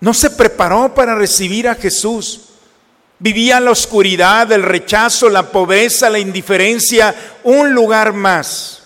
No 0.01 0.15
se 0.15 0.31
preparó 0.31 0.95
para 0.95 1.15
recibir 1.15 1.69
a 1.69 1.75
Jesús. 1.75 2.43
Vivía 3.19 3.61
la 3.61 3.71
oscuridad, 3.71 4.51
el 4.53 4.63
rechazo, 4.63 5.29
la 5.29 5.51
pobreza, 5.51 6.11
la 6.11 6.19
indiferencia, 6.19 7.15
un 7.45 7.73
lugar 7.73 8.13
más. 8.13 8.83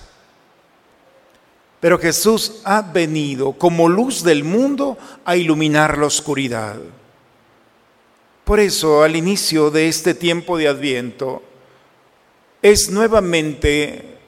Pero 1.81 1.99
Jesús 1.99 2.61
ha 2.64 2.83
venido 2.83 3.52
como 3.52 3.88
luz 3.88 4.23
del 4.23 4.45
mundo 4.45 4.99
a 5.25 5.37
iluminar 5.37 5.99
la 5.99 6.07
oscuridad. 6.07 6.76
Por 8.45 8.61
eso 8.61 9.02
al 9.02 9.17
inicio 9.17 9.71
de 9.71 9.88
este 9.88 10.14
tiempo 10.14 10.59
de 10.59 10.69
Adviento, 10.69 11.43
es 12.62 12.90
nuevamente 12.90 14.19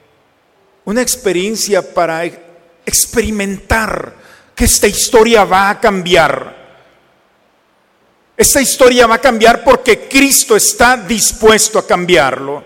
una 0.85 1.01
experiencia 1.01 1.93
para 1.93 2.23
experimentar 2.85 4.15
que 4.55 4.65
esta 4.65 4.87
historia 4.87 5.45
va 5.45 5.69
a 5.69 5.79
cambiar. 5.79 6.62
Esta 8.35 8.61
historia 8.61 9.05
va 9.05 9.15
a 9.15 9.21
cambiar 9.21 9.63
porque 9.63 10.07
Cristo 10.07 10.55
está 10.55 10.97
dispuesto 10.97 11.77
a 11.77 11.85
cambiarlo. 11.85 12.63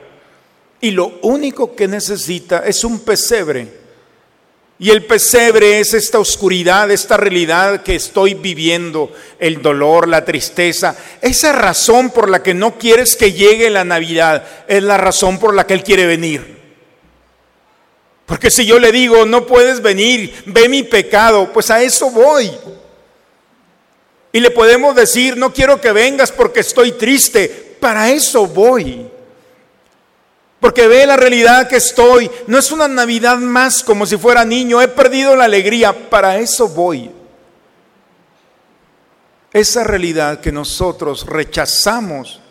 Y 0.80 0.92
lo 0.92 1.20
único 1.24 1.76
que 1.76 1.88
necesita 1.88 2.64
es 2.66 2.84
un 2.84 3.00
pesebre. 3.00 3.88
Y 4.80 4.92
el 4.92 5.06
pesebre 5.06 5.80
es 5.80 5.96
esta 5.96 6.20
oscuridad, 6.20 6.92
esta 6.92 7.18
realidad 7.18 7.82
que 7.82 7.96
estoy 7.96 8.36
viviendo, 8.36 9.12
el 9.40 9.62
dolor, 9.62 10.08
la 10.08 10.24
tristeza. 10.24 10.96
Esa 11.20 11.52
razón 11.52 12.12
por 12.12 12.30
la 12.30 12.44
que 12.44 12.54
no 12.54 12.78
quieres 12.78 13.16
que 13.16 13.34
llegue 13.34 13.72
la 13.72 13.84
Navidad 13.84 14.46
es 14.68 14.84
la 14.84 14.98
razón 14.98 15.40
por 15.40 15.56
la 15.56 15.66
que 15.66 15.74
Él 15.74 15.84
quiere 15.84 16.06
venir. 16.06 16.58
Porque 18.28 18.52
si 18.52 18.66
yo 18.66 18.78
le 18.78 18.92
digo, 18.92 19.26
no 19.26 19.48
puedes 19.48 19.82
venir, 19.82 20.44
ve 20.46 20.70
mi 20.70 20.84
pecado, 20.84 21.52
pues 21.52 21.72
a 21.72 21.82
eso 21.82 22.12
voy. 22.12 22.52
Y 24.32 24.40
le 24.40 24.52
podemos 24.52 24.96
decir, 24.96 25.38
no 25.38 25.54
quiero 25.54 25.80
que 25.80 25.92
vengas 25.92 26.32
porque 26.32 26.60
estoy 26.60 26.92
triste, 26.94 27.78
para 27.80 28.10
eso 28.12 28.48
voy. 28.48 29.10
Porque 30.60 30.88
ve 30.88 31.06
la 31.06 31.18
realidad 31.18 31.68
que 31.68 31.78
estoy. 31.78 32.30
No 32.48 32.58
es 32.58 32.72
una 32.72 32.88
Navidad 32.88 33.38
más 33.38 33.84
como 33.84 34.06
si 34.06 34.18
fuera 34.18 34.44
niño. 34.44 34.82
He 34.82 34.88
perdido 34.88 35.36
la 35.36 35.46
alegría. 35.46 36.10
Para 36.10 36.38
eso 36.38 36.68
voy. 36.68 37.12
Esa 39.54 39.84
realidad 39.84 40.40
que 40.40 40.52
nosotros 40.52 41.26
rechazamos 41.26 42.42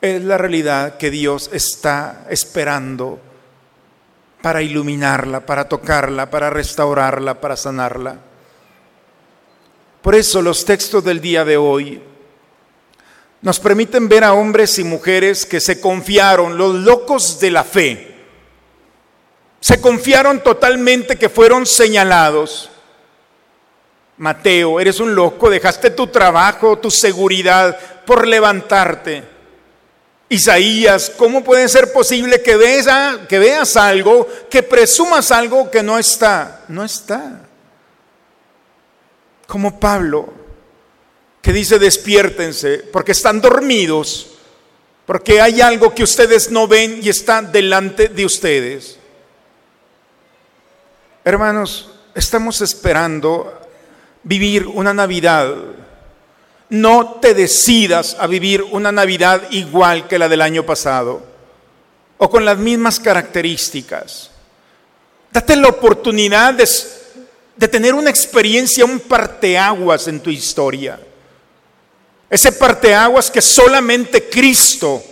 es 0.00 0.22
la 0.22 0.38
realidad 0.38 0.96
que 0.96 1.10
Dios 1.10 1.50
está 1.52 2.26
esperando 2.30 3.18
para 4.42 4.62
iluminarla, 4.62 5.44
para 5.44 5.68
tocarla, 5.68 6.30
para 6.30 6.50
restaurarla, 6.50 7.40
para 7.40 7.56
sanarla. 7.56 8.29
Por 10.02 10.14
eso 10.14 10.40
los 10.40 10.64
textos 10.64 11.04
del 11.04 11.20
día 11.20 11.44
de 11.44 11.56
hoy 11.56 12.02
nos 13.42 13.58
permiten 13.58 14.08
ver 14.08 14.24
a 14.24 14.34
hombres 14.34 14.78
y 14.78 14.84
mujeres 14.84 15.46
que 15.46 15.60
se 15.60 15.80
confiaron, 15.80 16.58
los 16.58 16.74
locos 16.74 17.40
de 17.40 17.50
la 17.50 17.64
fe. 17.64 18.14
Se 19.60 19.80
confiaron 19.80 20.42
totalmente 20.42 21.16
que 21.16 21.28
fueron 21.28 21.66
señalados. 21.66 22.70
Mateo, 24.18 24.80
eres 24.80 25.00
un 25.00 25.14
loco, 25.14 25.48
dejaste 25.48 25.90
tu 25.90 26.06
trabajo, 26.06 26.78
tu 26.78 26.90
seguridad 26.90 27.78
por 28.04 28.26
levantarte. 28.26 29.24
Isaías, 30.28 31.10
¿cómo 31.16 31.42
puede 31.42 31.68
ser 31.68 31.92
posible 31.92 32.40
que 32.42 32.56
veas, 32.56 33.18
que 33.28 33.38
veas 33.38 33.76
algo, 33.76 34.28
que 34.50 34.62
presumas 34.62 35.32
algo 35.32 35.70
que 35.70 35.82
no 35.82 35.98
está? 35.98 36.64
No 36.68 36.84
está. 36.84 37.49
Como 39.50 39.80
Pablo, 39.80 40.32
que 41.42 41.52
dice 41.52 41.80
despiértense 41.80 42.78
porque 42.92 43.10
están 43.10 43.40
dormidos, 43.40 44.28
porque 45.04 45.40
hay 45.40 45.60
algo 45.60 45.92
que 45.92 46.04
ustedes 46.04 46.52
no 46.52 46.68
ven 46.68 47.00
y 47.02 47.08
está 47.08 47.42
delante 47.42 48.06
de 48.06 48.24
ustedes. 48.24 48.96
Hermanos, 51.24 51.90
estamos 52.14 52.60
esperando 52.60 53.60
vivir 54.22 54.68
una 54.68 54.94
Navidad. 54.94 55.52
No 56.68 57.18
te 57.20 57.34
decidas 57.34 58.16
a 58.20 58.28
vivir 58.28 58.62
una 58.62 58.92
Navidad 58.92 59.50
igual 59.50 60.06
que 60.06 60.20
la 60.20 60.28
del 60.28 60.42
año 60.42 60.64
pasado 60.64 61.24
o 62.18 62.30
con 62.30 62.44
las 62.44 62.56
mismas 62.56 63.00
características. 63.00 64.30
Date 65.32 65.56
la 65.56 65.66
oportunidad 65.66 66.54
de, 66.54 66.68
de 67.60 67.68
tener 67.68 67.92
una 67.92 68.08
experiencia, 68.08 68.86
un 68.86 68.98
parteaguas 68.98 70.08
en 70.08 70.18
tu 70.20 70.30
historia. 70.30 70.98
Ese 72.30 72.52
parteaguas 72.52 73.30
que 73.30 73.42
solamente 73.42 74.30
Cristo, 74.30 75.04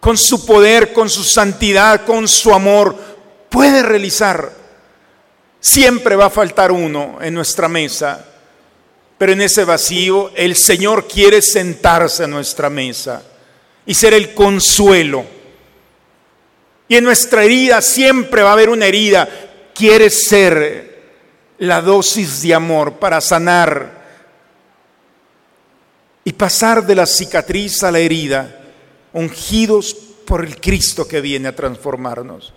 con 0.00 0.18
su 0.18 0.44
poder, 0.44 0.92
con 0.92 1.08
su 1.08 1.22
santidad, 1.22 2.04
con 2.04 2.26
su 2.26 2.52
amor, 2.52 2.96
puede 3.48 3.84
realizar. 3.84 4.50
Siempre 5.60 6.16
va 6.16 6.26
a 6.26 6.30
faltar 6.30 6.72
uno 6.72 7.18
en 7.20 7.34
nuestra 7.34 7.68
mesa, 7.68 8.26
pero 9.16 9.30
en 9.30 9.40
ese 9.40 9.64
vacío 9.64 10.32
el 10.34 10.56
Señor 10.56 11.06
quiere 11.06 11.40
sentarse 11.40 12.24
a 12.24 12.26
nuestra 12.26 12.68
mesa 12.68 13.22
y 13.86 13.94
ser 13.94 14.12
el 14.12 14.34
consuelo. 14.34 15.24
Y 16.88 16.96
en 16.96 17.04
nuestra 17.04 17.44
herida 17.44 17.80
siempre 17.80 18.42
va 18.42 18.50
a 18.50 18.54
haber 18.54 18.70
una 18.70 18.86
herida. 18.86 19.28
Quiere 19.72 20.10
ser 20.10 20.83
la 21.64 21.80
dosis 21.80 22.42
de 22.42 22.54
amor 22.54 22.94
para 22.94 23.20
sanar 23.20 24.04
y 26.24 26.32
pasar 26.32 26.86
de 26.86 26.94
la 26.94 27.06
cicatriz 27.06 27.82
a 27.82 27.90
la 27.90 27.98
herida, 27.98 28.62
ungidos 29.12 29.94
por 30.26 30.44
el 30.44 30.60
Cristo 30.60 31.06
que 31.06 31.20
viene 31.20 31.48
a 31.48 31.56
transformarnos. 31.56 32.52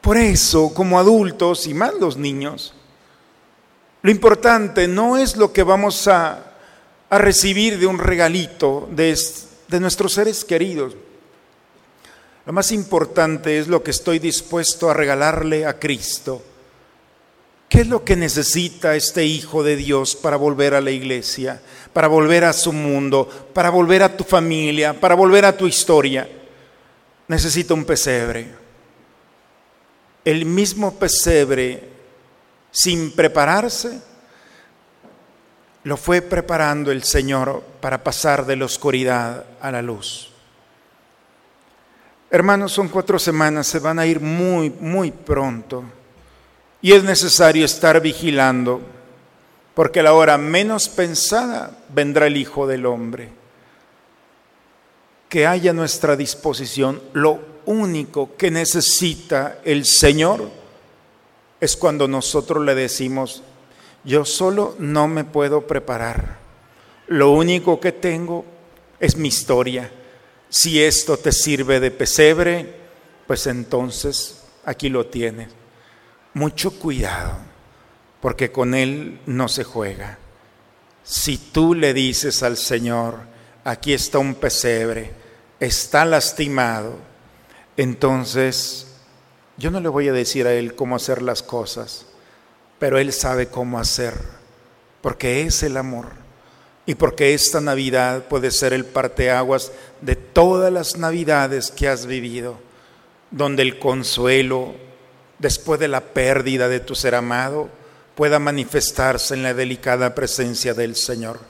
Por 0.00 0.16
eso, 0.16 0.72
como 0.74 0.98
adultos 0.98 1.66
y 1.66 1.74
más 1.74 1.94
los 1.94 2.16
niños, 2.16 2.74
lo 4.02 4.10
importante 4.10 4.88
no 4.88 5.16
es 5.16 5.36
lo 5.36 5.52
que 5.52 5.62
vamos 5.62 6.08
a, 6.08 6.54
a 7.08 7.18
recibir 7.18 7.78
de 7.78 7.86
un 7.86 7.98
regalito 7.98 8.88
de, 8.90 9.16
de 9.68 9.80
nuestros 9.80 10.14
seres 10.14 10.44
queridos. 10.44 10.96
Lo 12.44 12.52
más 12.52 12.72
importante 12.72 13.58
es 13.58 13.68
lo 13.68 13.82
que 13.84 13.92
estoy 13.92 14.18
dispuesto 14.18 14.90
a 14.90 14.94
regalarle 14.94 15.64
a 15.66 15.78
Cristo. 15.78 16.42
¿Qué 17.72 17.80
es 17.80 17.88
lo 17.88 18.04
que 18.04 18.16
necesita 18.16 18.94
este 18.94 19.24
Hijo 19.24 19.64
de 19.64 19.76
Dios 19.76 20.14
para 20.14 20.36
volver 20.36 20.74
a 20.74 20.80
la 20.80 20.90
iglesia? 20.92 21.60
para 21.92 22.08
volver 22.08 22.44
a 22.44 22.52
su 22.52 22.72
mundo, 22.72 23.28
para 23.52 23.70
volver 23.70 24.02
a 24.02 24.16
tu 24.16 24.24
familia, 24.24 24.98
para 24.98 25.14
volver 25.14 25.44
a 25.44 25.56
tu 25.56 25.66
historia, 25.66 26.28
necesita 27.28 27.74
un 27.74 27.84
pesebre. 27.84 28.48
El 30.24 30.46
mismo 30.46 30.94
pesebre, 30.94 31.90
sin 32.70 33.12
prepararse, 33.12 34.00
lo 35.84 35.96
fue 35.96 36.22
preparando 36.22 36.90
el 36.90 37.02
Señor 37.02 37.62
para 37.80 38.02
pasar 38.02 38.46
de 38.46 38.56
la 38.56 38.64
oscuridad 38.64 39.44
a 39.60 39.70
la 39.70 39.82
luz. 39.82 40.30
Hermanos, 42.30 42.72
son 42.72 42.88
cuatro 42.88 43.18
semanas, 43.18 43.66
se 43.66 43.78
van 43.78 43.98
a 43.98 44.06
ir 44.06 44.20
muy, 44.20 44.70
muy 44.70 45.10
pronto. 45.10 45.84
Y 46.82 46.92
es 46.92 47.04
necesario 47.04 47.64
estar 47.64 48.00
vigilando 48.00 48.82
porque 49.74 50.00
a 50.00 50.02
la 50.02 50.12
hora 50.12 50.36
menos 50.36 50.88
pensada 50.88 51.78
vendrá 51.94 52.26
el 52.26 52.36
Hijo 52.36 52.66
del 52.66 52.86
Hombre. 52.86 53.30
Que 55.28 55.46
haya 55.46 55.70
a 55.70 55.74
nuestra 55.74 56.16
disposición 56.16 57.00
lo 57.14 57.40
único 57.64 58.36
que 58.36 58.50
necesita 58.50 59.60
el 59.64 59.86
Señor 59.86 60.50
es 61.60 61.76
cuando 61.76 62.08
nosotros 62.08 62.64
le 62.64 62.74
decimos, 62.74 63.42
yo 64.04 64.24
solo 64.24 64.74
no 64.78 65.06
me 65.06 65.24
puedo 65.24 65.66
preparar. 65.66 66.38
Lo 67.06 67.30
único 67.30 67.78
que 67.78 67.92
tengo 67.92 68.44
es 68.98 69.16
mi 69.16 69.28
historia. 69.28 69.90
Si 70.48 70.82
esto 70.82 71.16
te 71.16 71.30
sirve 71.30 71.78
de 71.78 71.92
pesebre, 71.92 72.74
pues 73.26 73.46
entonces 73.46 74.42
aquí 74.64 74.88
lo 74.88 75.06
tienes. 75.06 75.61
Mucho 76.34 76.78
cuidado 76.78 77.52
porque 78.22 78.52
con 78.52 78.74
Él 78.74 79.20
no 79.26 79.48
se 79.48 79.64
juega. 79.64 80.18
Si 81.02 81.36
tú 81.36 81.74
le 81.74 81.92
dices 81.92 82.44
al 82.44 82.56
Señor, 82.56 83.18
aquí 83.64 83.92
está 83.92 84.18
un 84.18 84.36
pesebre, 84.36 85.10
está 85.58 86.04
lastimado, 86.04 86.96
entonces 87.76 88.86
yo 89.56 89.72
no 89.72 89.80
le 89.80 89.88
voy 89.88 90.08
a 90.08 90.12
decir 90.12 90.46
a 90.46 90.52
Él 90.54 90.76
cómo 90.76 90.94
hacer 90.94 91.20
las 91.20 91.42
cosas, 91.42 92.06
pero 92.78 92.98
Él 92.98 93.12
sabe 93.12 93.48
cómo 93.48 93.80
hacer, 93.80 94.14
porque 95.00 95.42
es 95.42 95.62
el 95.64 95.76
amor. 95.76 96.22
Y 96.86 96.94
porque 96.96 97.34
esta 97.34 97.60
Navidad 97.60 98.24
puede 98.24 98.50
ser 98.50 98.72
el 98.72 98.84
parteaguas 98.84 99.72
de 100.00 100.16
todas 100.16 100.72
las 100.72 100.96
Navidades 100.96 101.70
que 101.70 101.88
has 101.88 102.06
vivido, 102.06 102.58
donde 103.30 103.62
el 103.62 103.78
consuelo, 103.78 104.74
después 105.42 105.80
de 105.80 105.88
la 105.88 106.00
pérdida 106.00 106.68
de 106.68 106.78
tu 106.78 106.94
ser 106.94 107.16
amado, 107.16 107.68
pueda 108.14 108.38
manifestarse 108.38 109.34
en 109.34 109.42
la 109.42 109.54
delicada 109.54 110.14
presencia 110.14 110.72
del 110.72 110.94
Señor, 110.94 111.40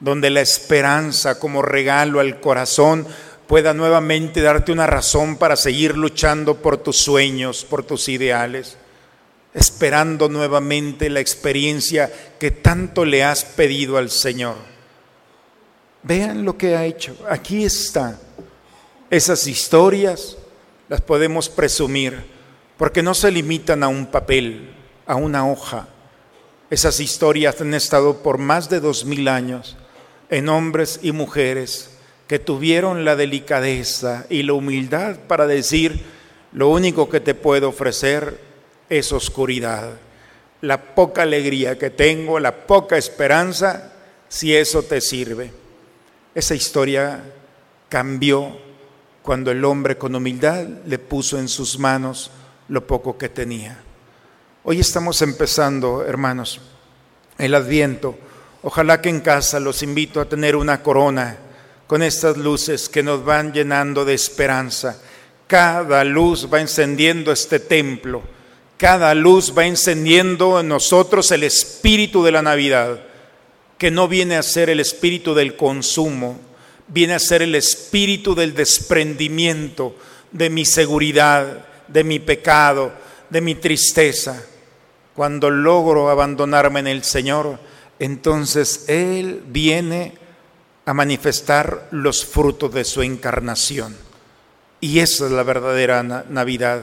donde 0.00 0.30
la 0.30 0.40
esperanza 0.40 1.38
como 1.38 1.60
regalo 1.60 2.20
al 2.20 2.40
corazón 2.40 3.06
pueda 3.46 3.74
nuevamente 3.74 4.40
darte 4.40 4.72
una 4.72 4.86
razón 4.86 5.36
para 5.36 5.56
seguir 5.56 5.94
luchando 5.96 6.56
por 6.56 6.78
tus 6.78 6.96
sueños, 6.96 7.66
por 7.66 7.84
tus 7.84 8.08
ideales, 8.08 8.78
esperando 9.52 10.30
nuevamente 10.30 11.10
la 11.10 11.20
experiencia 11.20 12.10
que 12.38 12.50
tanto 12.50 13.04
le 13.04 13.24
has 13.24 13.44
pedido 13.44 13.98
al 13.98 14.10
Señor. 14.10 14.56
Vean 16.02 16.46
lo 16.46 16.56
que 16.56 16.76
ha 16.76 16.86
hecho. 16.86 17.14
Aquí 17.28 17.64
está. 17.64 18.18
Esas 19.10 19.46
historias 19.46 20.38
las 20.88 21.02
podemos 21.02 21.50
presumir 21.50 22.37
porque 22.78 23.02
no 23.02 23.12
se 23.12 23.30
limitan 23.30 23.82
a 23.82 23.88
un 23.88 24.06
papel, 24.06 24.70
a 25.04 25.16
una 25.16 25.46
hoja. 25.50 25.88
Esas 26.70 27.00
historias 27.00 27.60
han 27.60 27.74
estado 27.74 28.22
por 28.22 28.38
más 28.38 28.70
de 28.70 28.80
dos 28.80 29.04
mil 29.04 29.28
años 29.28 29.76
en 30.30 30.48
hombres 30.48 31.00
y 31.02 31.12
mujeres 31.12 31.90
que 32.28 32.38
tuvieron 32.38 33.04
la 33.04 33.16
delicadeza 33.16 34.26
y 34.30 34.44
la 34.44 34.52
humildad 34.52 35.16
para 35.26 35.46
decir, 35.46 36.04
lo 36.52 36.68
único 36.68 37.08
que 37.08 37.20
te 37.20 37.34
puedo 37.34 37.70
ofrecer 37.70 38.40
es 38.88 39.12
oscuridad. 39.12 39.94
La 40.60 40.94
poca 40.94 41.22
alegría 41.22 41.78
que 41.78 41.90
tengo, 41.90 42.38
la 42.38 42.66
poca 42.66 42.96
esperanza, 42.96 43.92
si 44.28 44.54
eso 44.54 44.82
te 44.82 45.00
sirve. 45.00 45.50
Esa 46.34 46.54
historia 46.54 47.24
cambió 47.88 48.56
cuando 49.22 49.50
el 49.50 49.64
hombre 49.64 49.98
con 49.98 50.14
humildad 50.14 50.66
le 50.86 50.98
puso 50.98 51.38
en 51.38 51.48
sus 51.48 51.78
manos 51.78 52.30
lo 52.68 52.86
poco 52.86 53.16
que 53.18 53.28
tenía. 53.28 53.82
Hoy 54.64 54.80
estamos 54.80 55.22
empezando, 55.22 56.04
hermanos, 56.04 56.60
el 57.38 57.54
adviento. 57.54 58.18
Ojalá 58.62 59.00
que 59.00 59.08
en 59.08 59.20
casa 59.20 59.60
los 59.60 59.82
invito 59.82 60.20
a 60.20 60.28
tener 60.28 60.56
una 60.56 60.82
corona 60.82 61.38
con 61.86 62.02
estas 62.02 62.36
luces 62.36 62.88
que 62.88 63.02
nos 63.02 63.24
van 63.24 63.52
llenando 63.52 64.04
de 64.04 64.14
esperanza. 64.14 65.00
Cada 65.46 66.04
luz 66.04 66.48
va 66.52 66.60
encendiendo 66.60 67.32
este 67.32 67.60
templo. 67.60 68.22
Cada 68.76 69.14
luz 69.14 69.54
va 69.56 69.66
encendiendo 69.66 70.60
en 70.60 70.68
nosotros 70.68 71.30
el 71.32 71.44
espíritu 71.44 72.22
de 72.22 72.32
la 72.32 72.42
Navidad, 72.42 73.00
que 73.78 73.90
no 73.90 74.06
viene 74.06 74.36
a 74.36 74.42
ser 74.42 74.70
el 74.70 74.80
espíritu 74.80 75.34
del 75.34 75.56
consumo, 75.56 76.38
viene 76.88 77.14
a 77.14 77.18
ser 77.18 77.42
el 77.42 77.54
espíritu 77.54 78.34
del 78.34 78.54
desprendimiento 78.54 79.96
de 80.30 80.50
mi 80.50 80.64
seguridad, 80.64 81.64
de 81.88 82.04
mi 82.04 82.18
pecado, 82.18 82.92
de 83.28 83.40
mi 83.40 83.54
tristeza. 83.54 84.42
Cuando 85.14 85.50
logro 85.50 86.10
abandonarme 86.10 86.80
en 86.80 86.86
el 86.86 87.02
Señor, 87.02 87.58
entonces 87.98 88.84
Él 88.88 89.42
viene 89.46 90.14
a 90.84 90.94
manifestar 90.94 91.88
los 91.90 92.24
frutos 92.24 92.72
de 92.72 92.84
su 92.84 93.02
encarnación. 93.02 93.96
Y 94.80 95.00
esa 95.00 95.26
es 95.26 95.32
la 95.32 95.42
verdadera 95.42 96.02
Navidad, 96.02 96.82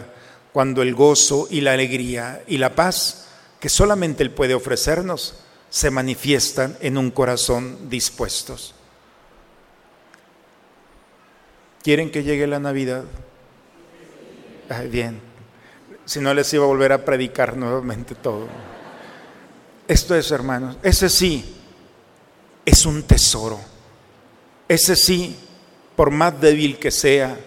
cuando 0.52 0.82
el 0.82 0.94
gozo 0.94 1.48
y 1.50 1.62
la 1.62 1.74
alegría 1.74 2.44
y 2.48 2.58
la 2.58 2.76
paz 2.76 3.28
que 3.60 3.70
solamente 3.70 4.24
Él 4.24 4.32
puede 4.32 4.54
ofrecernos 4.54 5.36
se 5.70 5.90
manifiestan 5.92 6.78
en 6.82 6.98
un 6.98 7.12
corazón 7.12 7.90
dispuestos. 7.90 8.76
¿Quieren 11.84 12.12
que 12.12 12.24
llegue 12.24 12.48
la 12.48 12.60
Navidad? 12.60 13.04
Bien, 14.90 15.20
si 16.06 16.20
no 16.20 16.34
les 16.34 16.54
iba 16.54 16.64
a 16.64 16.68
volver 16.68 16.92
a 16.92 17.06
predicar 17.06 17.56
nuevamente 17.58 18.16
todo. 18.16 18.48
Esto 19.88 20.16
es, 20.16 20.32
hermanos, 20.32 20.78
ese 20.84 21.10
sí 21.10 21.56
es 22.66 22.86
un 22.86 23.04
tesoro 23.04 23.60
ese 24.68 24.96
sí, 24.96 25.36
por 25.96 26.10
más 26.10 26.40
débil 26.42 26.80
que 26.80 26.92
sea, 26.92 27.40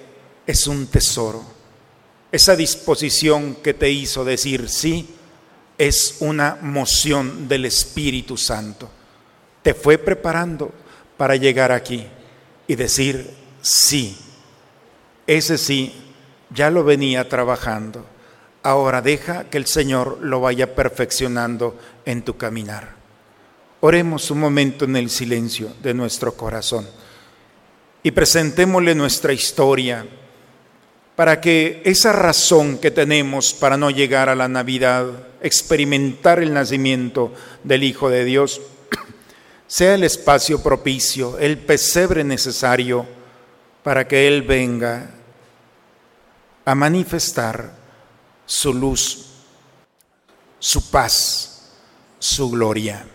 es 0.47 0.67
un 0.67 0.87
tesoro. 0.87 1.43
Esa 2.31 2.55
disposición 2.55 3.57
que 3.57 3.75
te 3.75 3.91
hizo 3.91 4.25
decir 4.25 4.69
sí 4.69 5.09
es 5.77 6.17
una 6.21 6.59
moción 6.61 7.49
del 7.49 7.65
Espíritu 7.65 8.37
Santo. 8.37 8.89
Te 9.63 9.75
fue 9.75 9.99
preparando 9.99 10.73
para 11.17 11.37
llegar 11.37 11.73
aquí 11.73 12.07
y 12.67 12.77
decir 12.77 13.31
sí. 13.61 14.17
Ese 15.27 15.59
sí 15.59 15.93
ya 16.51 16.71
lo 16.71 16.85
venía 16.85 17.29
trabajando. 17.29 18.05
Ahora 18.63 19.03
deja 19.03 19.45
que 19.45 19.59
el 19.59 19.67
Señor 19.67 20.19
lo 20.21 20.41
vaya 20.41 20.75
perfeccionando 20.75 21.79
en 22.05 22.23
tu 22.23 22.37
caminar. 22.37 22.97
Oremos 23.81 24.31
un 24.31 24.41
momento 24.41 24.85
en 24.85 24.97
el 24.97 25.09
silencio 25.09 25.73
de 25.83 25.95
nuestro 25.95 26.35
corazón 26.35 26.87
y 28.03 28.11
presentémosle 28.11 28.95
nuestra 28.95 29.33
historia 29.33 30.05
para 31.15 31.41
que 31.41 31.83
esa 31.85 32.13
razón 32.13 32.79
que 32.79 32.91
tenemos 32.91 33.53
para 33.53 33.77
no 33.77 33.91
llegar 33.91 34.29
a 34.29 34.37
la 34.37 34.49
Navidad, 34.49 35.07
experimentar 35.43 36.41
el 36.41 36.53
nacimiento 36.53 37.33
del 37.65 37.85
Hijo 37.85 38.09
de 38.09 38.25
Dios, 38.25 38.61
sea 39.67 39.95
el 39.95 40.05
espacio 40.05 40.63
propicio, 40.63 41.39
el 41.39 41.59
pesebre 41.59 42.25
necesario 42.25 43.07
para 43.83 44.07
que 44.07 44.29
Él 44.29 44.43
venga 44.43 45.18
a 46.69 46.75
manifestar 46.75 47.71
su 48.45 48.75
luz, 48.75 49.25
su 50.59 50.91
paz, 50.91 51.73
su 52.19 52.51
gloria. 52.51 53.07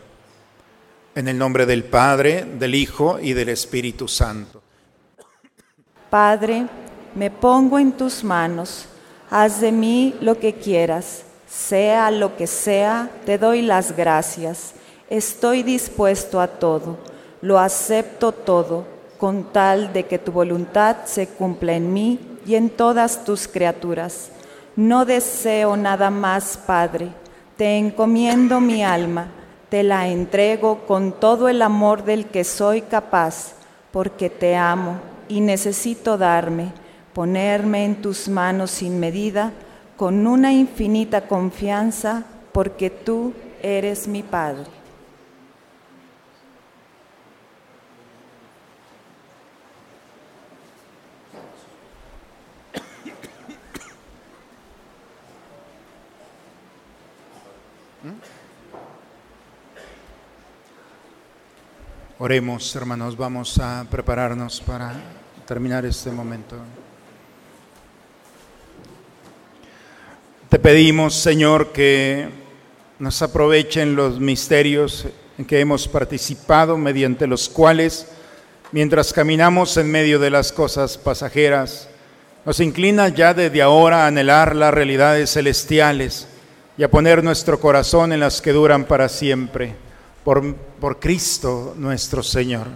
En 1.13 1.27
el 1.27 1.37
nombre 1.37 1.67
del 1.67 1.83
Padre, 1.83 2.45
del 2.45 2.73
Hijo 2.73 3.19
y 3.19 3.33
del 3.33 3.49
Espíritu 3.49 4.07
Santo. 4.07 4.59
Padre, 6.09 6.65
me 7.13 7.29
pongo 7.29 7.77
en 7.77 7.91
tus 7.91 8.23
manos, 8.23 8.85
haz 9.29 9.61
de 9.61 9.71
mí 9.71 10.15
lo 10.19 10.39
que 10.39 10.55
quieras, 10.55 11.21
sea 11.47 12.09
lo 12.09 12.35
que 12.35 12.47
sea, 12.47 13.11
te 13.23 13.37
doy 13.37 13.61
las 13.61 13.95
gracias, 13.95 14.73
estoy 15.11 15.61
dispuesto 15.61 16.41
a 16.41 16.47
todo, 16.47 16.97
lo 17.41 17.59
acepto 17.59 18.31
todo, 18.31 18.87
con 19.19 19.53
tal 19.53 19.93
de 19.93 20.07
que 20.07 20.17
tu 20.17 20.31
voluntad 20.31 21.05
se 21.05 21.27
cumpla 21.27 21.73
en 21.73 21.93
mí 21.93 22.32
y 22.45 22.55
en 22.55 22.69
todas 22.69 23.23
tus 23.25 23.47
criaturas. 23.47 24.29
No 24.75 25.05
deseo 25.05 25.77
nada 25.77 26.09
más, 26.09 26.57
Padre, 26.57 27.09
te 27.57 27.77
encomiendo 27.77 28.59
mi 28.59 28.83
alma, 28.83 29.27
te 29.69 29.83
la 29.83 30.07
entrego 30.07 30.85
con 30.85 31.11
todo 31.19 31.49
el 31.49 31.61
amor 31.61 32.03
del 32.03 32.25
que 32.25 32.43
soy 32.43 32.81
capaz, 32.81 33.53
porque 33.91 34.29
te 34.29 34.55
amo 34.55 34.97
y 35.27 35.41
necesito 35.41 36.17
darme, 36.17 36.71
ponerme 37.13 37.85
en 37.85 38.01
tus 38.01 38.27
manos 38.27 38.71
sin 38.71 38.99
medida, 38.99 39.51
con 39.97 40.25
una 40.25 40.51
infinita 40.51 41.27
confianza, 41.27 42.23
porque 42.51 42.89
tú 42.89 43.33
eres 43.61 44.07
mi 44.07 44.23
Padre. 44.23 44.82
Oremos, 62.19 62.75
hermanos, 62.75 63.17
vamos 63.17 63.57
a 63.57 63.87
prepararnos 63.89 64.61
para 64.61 64.93
terminar 65.47 65.83
este 65.83 66.11
momento. 66.11 66.55
Te 70.47 70.59
pedimos, 70.59 71.15
Señor, 71.15 71.71
que 71.71 72.29
nos 72.99 73.19
aprovechen 73.23 73.95
los 73.95 74.19
misterios 74.19 75.07
en 75.39 75.45
que 75.45 75.59
hemos 75.59 75.87
participado, 75.87 76.77
mediante 76.77 77.25
los 77.25 77.49
cuales, 77.49 78.07
mientras 78.71 79.11
caminamos 79.11 79.75
en 79.77 79.89
medio 79.89 80.19
de 80.19 80.29
las 80.29 80.51
cosas 80.51 80.99
pasajeras, 80.99 81.89
nos 82.45 82.59
inclina 82.59 83.09
ya 83.09 83.33
desde 83.33 83.63
ahora 83.63 84.03
a 84.03 84.07
anhelar 84.07 84.55
las 84.55 84.71
realidades 84.71 85.31
celestiales 85.33 86.27
y 86.77 86.83
a 86.83 86.91
poner 86.91 87.23
nuestro 87.23 87.59
corazón 87.59 88.13
en 88.13 88.19
las 88.19 88.39
que 88.39 88.51
duran 88.51 88.85
para 88.85 89.09
siempre 89.09 89.75
por, 90.23 90.55
por 90.55 90.99
Cristo 90.99 91.73
nuestro 91.77 92.23
Señor. 92.23 92.67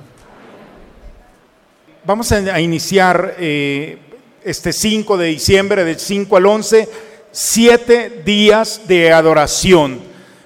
Vamos 2.05 2.31
a, 2.31 2.59
iniciar 2.59 3.35
eh, 3.37 3.97
este 4.43 4.71
5 4.71 5.17
de 5.17 5.27
diciembre, 5.27 5.83
del 5.83 5.99
5 5.99 6.37
al 6.37 6.45
11, 6.45 6.89
siete 7.31 8.21
días 8.25 8.87
de 8.87 9.11
adoración. 9.11 9.99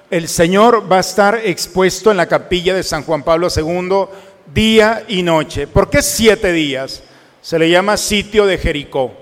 El 0.10 0.28
Señor 0.28 0.92
va 0.92 0.98
a 0.98 1.02
estar 1.02 1.40
expuesto 1.44 2.12
en 2.12 2.18
la 2.18 2.26
capilla 2.26 2.74
de 2.74 2.84
San 2.84 3.04
Juan 3.04 3.24
Pablo 3.24 3.48
II 3.56 4.08
día 4.54 5.06
y 5.08 5.24
noche. 5.24 5.68
¿Por 5.68 5.90
qué 5.90 6.02
siete 6.02 6.52
días? 6.52 7.04
Se 7.42 7.58
le 7.58 7.70
llama 7.70 7.96
sitio 7.96 8.46
de 8.46 8.58
Jericó. 8.58 9.14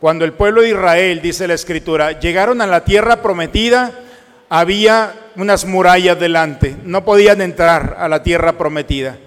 Cuando 0.00 0.24
el 0.24 0.34
pueblo 0.34 0.60
de 0.62 0.70
Israel, 0.70 1.22
dice 1.22 1.48
la 1.48 1.54
escritura, 1.54 2.20
llegaron 2.20 2.60
a 2.60 2.66
la 2.66 2.84
tierra 2.84 3.22
prometida, 3.22 3.98
había 4.48 5.14
unas 5.36 5.64
murallas 5.64 6.18
delante, 6.18 6.76
no 6.84 7.04
podían 7.04 7.40
entrar 7.40 7.96
a 7.98 8.08
la 8.08 8.22
tierra 8.22 8.56
prometida. 8.56 9.18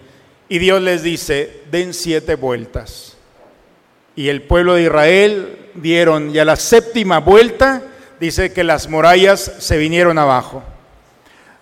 Y 0.48 0.60
Dios 0.60 0.82
les 0.82 1.04
dice, 1.04 1.62
den 1.70 1.94
siete 1.94 2.36
vueltas. 2.36 3.18
Y 4.16 4.30
el 4.30 4.42
pueblo 4.42 4.74
de 4.74 4.84
Israel 4.84 5.70
dieron, 5.76 6.34
y 6.34 6.40
a 6.40 6.46
la 6.46 6.56
séptima 6.56 7.20
vuelta 7.20 7.84
dice 8.20 8.52
que 8.52 8.64
las 8.64 8.90
murallas 8.90 9.40
se 9.60 9.78
vinieron 9.78 10.18
abajo. 10.18 10.64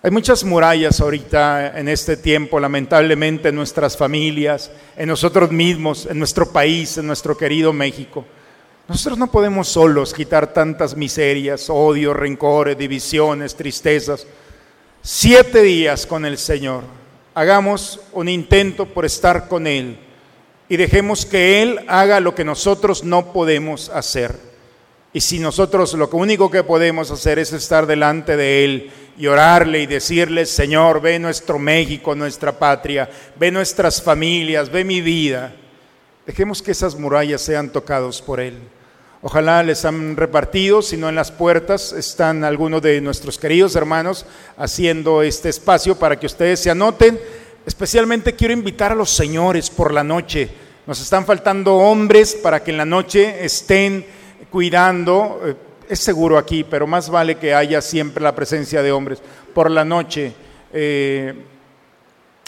Hay 0.01 0.11
muchas 0.11 0.43
murallas 0.43 1.01
ahorita 1.01 1.77
en 1.77 1.89
este 1.89 2.15
tiempo, 2.15 2.59
lamentablemente, 2.59 3.49
en 3.49 3.55
nuestras 3.55 3.97
familias, 3.97 4.71
en 4.95 5.09
nosotros 5.09 5.51
mismos, 5.51 6.05
en 6.05 6.17
nuestro 6.17 6.51
país, 6.51 6.97
en 6.97 7.07
nuestro 7.07 7.37
querido 7.37 7.73
México. 7.73 8.25
Nosotros 8.88 9.17
no 9.17 9.30
podemos 9.30 9.67
solos 9.67 10.13
quitar 10.13 10.54
tantas 10.54 10.95
miserias, 10.95 11.69
odio, 11.69 12.13
rencores, 12.13 12.78
divisiones, 12.78 13.54
tristezas. 13.54 14.26
Siete 15.02 15.62
días 15.62 16.06
con 16.06 16.26
el 16.26 16.38
Señor. 16.38 16.84
Hagamos 17.34 18.00
un 18.13 18.30
intento 18.30 18.86
por 18.86 19.04
estar 19.04 19.50
con 19.50 19.67
Él 19.67 20.00
y 20.69 20.78
dejemos 20.78 21.26
que 21.26 21.62
Él 21.62 21.82
haga 21.89 22.21
lo 22.21 22.34
que 22.34 22.45
nosotros 22.45 23.04
no 23.04 23.34
podemos 23.34 23.89
hacer. 23.89 24.39
Y 25.12 25.19
si 25.19 25.39
nosotros 25.39 25.93
lo 25.93 26.08
único 26.13 26.50
que 26.50 26.63
podemos 26.63 27.12
hacer 27.12 27.39
es 27.39 27.52
estar 27.52 27.88
delante 27.88 28.38
de 28.38 28.63
Él 28.63 28.91
y 29.17 29.28
orarle 29.28 29.82
y 29.82 29.86
decirle, 29.86 30.45
Señor, 30.45 31.02
ve 31.02 31.19
nuestro 31.19 31.60
México, 31.60 32.15
nuestra 32.15 32.58
patria, 32.58 33.10
ve 33.36 33.52
nuestras 33.52 34.02
familias, 34.02 34.71
ve 34.71 34.86
mi 34.86 35.02
vida. 35.02 35.54
Dejemos 36.26 36.62
que 36.62 36.71
esas 36.71 36.95
murallas 36.95 37.41
sean 37.41 37.69
tocados 37.69 38.21
por 38.21 38.39
Él. 38.39 38.58
Ojalá 39.23 39.63
les 39.63 39.84
han 39.84 40.15
repartido, 40.15 40.84
si 40.84 40.95
no 40.95 41.10
en 41.10 41.15
las 41.15 41.32
puertas 41.32 41.91
están 41.91 42.43
algunos 42.43 42.84
de 42.84 43.01
nuestros 43.01 43.39
queridos 43.39 43.75
hermanos 43.75 44.27
haciendo 44.58 45.23
este 45.23 45.49
espacio 45.49 45.97
para 45.97 46.19
que 46.19 46.27
ustedes 46.27 46.60
se 46.60 46.69
anoten. 46.69 47.19
Especialmente 47.65 48.36
quiero 48.36 48.53
invitar 48.53 48.91
a 48.91 48.95
los 48.95 49.10
señores 49.10 49.71
por 49.71 49.91
la 49.91 50.03
noche. 50.03 50.49
Nos 50.86 51.01
están 51.01 51.25
faltando 51.25 51.75
hombres 51.75 52.36
para 52.36 52.63
que 52.63 52.69
en 52.69 52.77
la 52.77 52.86
noche 52.86 53.43
estén 53.43 54.06
cuidando. 54.51 55.41
Eh, 55.43 55.56
es 55.89 55.99
seguro 55.99 56.38
aquí, 56.38 56.63
pero 56.63 56.86
más 56.86 57.10
vale 57.10 57.38
que 57.38 57.56
haya 57.56 57.82
siempre 57.82 58.23
la 58.23 58.36
presencia 58.36 58.84
de 58.84 58.91
hombres. 58.91 59.19
Por 59.51 59.71
la 59.71 59.84
noche 59.84 60.32
eh, 60.71 61.34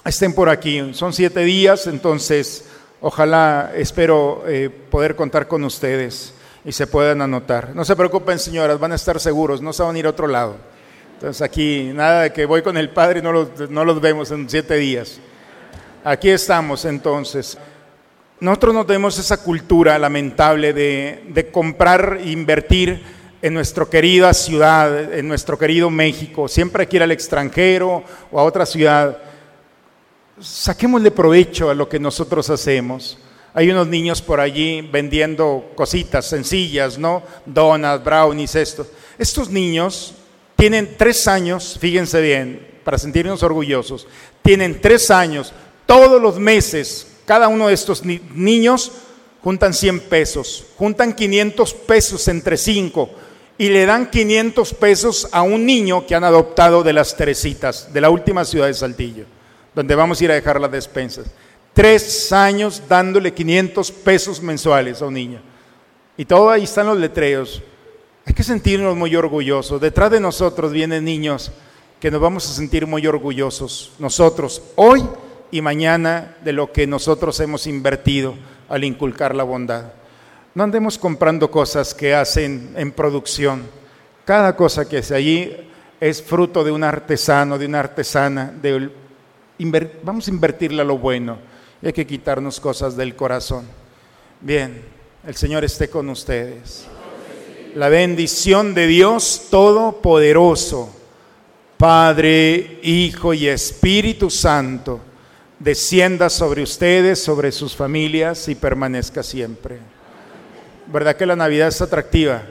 estén 0.05 0.33
por 0.33 0.49
aquí. 0.49 0.93
Son 0.93 1.13
siete 1.13 1.39
días, 1.39 1.87
entonces 1.87 2.65
ojalá, 3.01 3.71
espero 3.75 4.43
eh, 4.45 4.69
poder 4.69 5.15
contar 5.15 5.47
con 5.47 5.63
ustedes 5.63 6.35
y 6.69 6.71
se 6.71 6.85
puedan 6.85 7.19
anotar. 7.19 7.71
No 7.73 7.83
se 7.83 7.95
preocupen, 7.95 8.37
señoras, 8.37 8.79
van 8.79 8.91
a 8.91 8.95
estar 8.95 9.19
seguros, 9.19 9.59
no 9.59 9.73
se 9.73 9.81
van 9.81 9.95
a 9.95 9.99
ir 9.99 10.05
a 10.05 10.11
otro 10.11 10.27
lado. 10.27 10.55
Entonces 11.15 11.41
aquí, 11.41 11.89
nada 11.95 12.21
de 12.21 12.31
que 12.31 12.45
voy 12.45 12.61
con 12.61 12.77
el 12.77 12.91
Padre 12.91 13.19
y 13.19 13.21
no 13.23 13.31
los, 13.31 13.71
no 13.71 13.83
los 13.83 13.99
vemos 13.99 14.29
en 14.29 14.47
siete 14.47 14.75
días. 14.75 15.19
Aquí 16.03 16.29
estamos 16.29 16.85
entonces. 16.85 17.57
Nosotros 18.39 18.75
no 18.75 18.85
tenemos 18.85 19.17
esa 19.17 19.37
cultura 19.37 19.97
lamentable 19.97 20.71
de, 20.71 21.23
de 21.29 21.49
comprar 21.49 22.19
e 22.21 22.29
invertir 22.29 23.01
en 23.41 23.55
nuestra 23.55 23.85
querida 23.85 24.31
ciudad, 24.31 25.11
en 25.11 25.27
nuestro 25.27 25.57
querido 25.57 25.89
México. 25.89 26.47
Siempre 26.47 26.83
hay 26.83 26.87
que 26.87 26.97
ir 26.97 27.03
al 27.03 27.11
extranjero 27.11 28.03
o 28.31 28.39
a 28.39 28.43
otra 28.43 28.67
ciudad. 28.67 29.17
Saquémosle 30.39 31.09
provecho 31.09 31.71
a 31.71 31.73
lo 31.73 31.89
que 31.89 31.99
nosotros 31.99 32.47
hacemos. 32.51 33.17
Hay 33.53 33.69
unos 33.69 33.87
niños 33.87 34.21
por 34.21 34.39
allí 34.39 34.81
vendiendo 34.81 35.71
cositas 35.75 36.25
sencillas, 36.27 36.97
¿no? 36.97 37.23
Donuts, 37.45 38.03
brownies, 38.03 38.55
esto. 38.55 38.85
Estos 39.17 39.49
niños 39.49 40.13
tienen 40.55 40.95
tres 40.97 41.27
años, 41.27 41.77
fíjense 41.79 42.21
bien, 42.21 42.67
para 42.83 42.97
sentirnos 42.97 43.43
orgullosos, 43.43 44.07
tienen 44.41 44.81
tres 44.81 45.09
años, 45.11 45.53
todos 45.85 46.21
los 46.21 46.37
meses, 46.37 47.07
cada 47.25 47.47
uno 47.47 47.67
de 47.67 47.73
estos 47.73 48.03
niños 48.03 48.91
juntan 49.41 49.73
100 49.73 50.01
pesos, 50.01 50.65
juntan 50.77 51.13
500 51.13 51.73
pesos 51.73 52.27
entre 52.27 52.57
cinco 52.57 53.09
y 53.57 53.69
le 53.69 53.85
dan 53.85 54.09
500 54.09 54.73
pesos 54.73 55.27
a 55.31 55.41
un 55.41 55.65
niño 55.65 56.05
que 56.05 56.15
han 56.15 56.23
adoptado 56.23 56.83
de 56.83 56.93
las 56.93 57.15
Teresitas, 57.15 57.93
de 57.93 58.01
la 58.01 58.09
última 58.09 58.45
ciudad 58.45 58.67
de 58.67 58.73
Saltillo, 58.73 59.25
donde 59.75 59.95
vamos 59.95 60.19
a 60.19 60.23
ir 60.23 60.31
a 60.31 60.35
dejar 60.35 60.59
las 60.59 60.71
despensas. 60.71 61.27
Tres 61.79 62.33
años 62.33 62.83
dándole 62.89 63.33
500 63.33 63.89
pesos 63.93 64.41
mensuales 64.41 65.01
a 65.01 65.05
un 65.05 65.13
niño. 65.13 65.39
Y 66.17 66.25
todo 66.25 66.49
ahí 66.49 66.65
están 66.65 66.87
los 66.87 66.97
letreros. 66.97 67.63
Hay 68.25 68.33
que 68.33 68.43
sentirnos 68.43 68.97
muy 68.97 69.15
orgullosos. 69.15 69.79
Detrás 69.79 70.11
de 70.11 70.19
nosotros 70.19 70.73
vienen 70.73 71.05
niños 71.05 71.53
que 72.01 72.11
nos 72.11 72.19
vamos 72.19 72.49
a 72.49 72.53
sentir 72.53 72.85
muy 72.85 73.07
orgullosos. 73.07 73.93
Nosotros, 73.97 74.61
hoy 74.75 75.05
y 75.51 75.61
mañana, 75.61 76.35
de 76.43 76.51
lo 76.51 76.69
que 76.73 76.85
nosotros 76.85 77.39
hemos 77.39 77.65
invertido 77.65 78.35
al 78.67 78.83
inculcar 78.83 79.33
la 79.33 79.43
bondad. 79.43 79.93
No 80.55 80.65
andemos 80.65 80.97
comprando 80.97 81.49
cosas 81.49 81.93
que 81.93 82.13
hacen 82.13 82.73
en 82.75 82.91
producción. 82.91 83.63
Cada 84.25 84.53
cosa 84.57 84.89
que 84.89 84.97
hace 84.97 85.15
allí 85.15 85.55
es 86.01 86.21
fruto 86.21 86.65
de 86.65 86.71
un 86.71 86.83
artesano, 86.83 87.57
de 87.57 87.67
una 87.67 87.79
artesana. 87.79 88.53
De, 88.61 88.91
vamos 90.03 90.27
a 90.27 90.31
invertirle 90.31 90.81
a 90.81 90.85
lo 90.85 90.97
bueno 90.97 91.47
hay 91.87 91.93
que 91.93 92.07
quitarnos 92.07 92.59
cosas 92.59 92.95
del 92.97 93.15
corazón. 93.15 93.65
Bien, 94.41 94.81
el 95.25 95.35
Señor 95.35 95.63
esté 95.63 95.89
con 95.89 96.09
ustedes. 96.09 96.85
La 97.75 97.89
bendición 97.89 98.73
de 98.73 98.87
Dios 98.87 99.47
Todopoderoso, 99.49 100.89
Padre, 101.77 102.79
Hijo 102.83 103.33
y 103.33 103.47
Espíritu 103.47 104.29
Santo, 104.29 104.99
descienda 105.59 106.29
sobre 106.29 106.63
ustedes, 106.63 107.21
sobre 107.21 107.51
sus 107.51 107.75
familias 107.75 108.47
y 108.47 108.55
permanezca 108.55 109.23
siempre. 109.23 109.77
¿Verdad 110.87 111.15
que 111.15 111.25
la 111.25 111.35
Navidad 111.35 111.67
es 111.67 111.81
atractiva? 111.81 112.43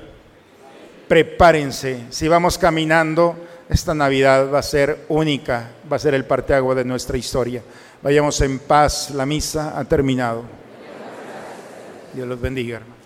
Prepárense, 1.08 2.04
si 2.10 2.28
vamos 2.28 2.56
caminando, 2.56 3.36
esta 3.68 3.94
Navidad 3.94 4.50
va 4.52 4.60
a 4.60 4.62
ser 4.62 5.04
única, 5.08 5.70
va 5.90 5.96
a 5.96 6.00
ser 6.00 6.14
el 6.14 6.24
parteagua 6.24 6.74
de 6.74 6.84
nuestra 6.84 7.18
historia. 7.18 7.62
Vayamos 8.02 8.40
en 8.42 8.58
paz, 8.60 9.10
la 9.10 9.26
misa 9.26 9.78
ha 9.78 9.84
terminado. 9.84 10.44
Dios 12.14 12.28
los 12.28 12.40
bendiga, 12.40 12.76
hermano. 12.76 12.97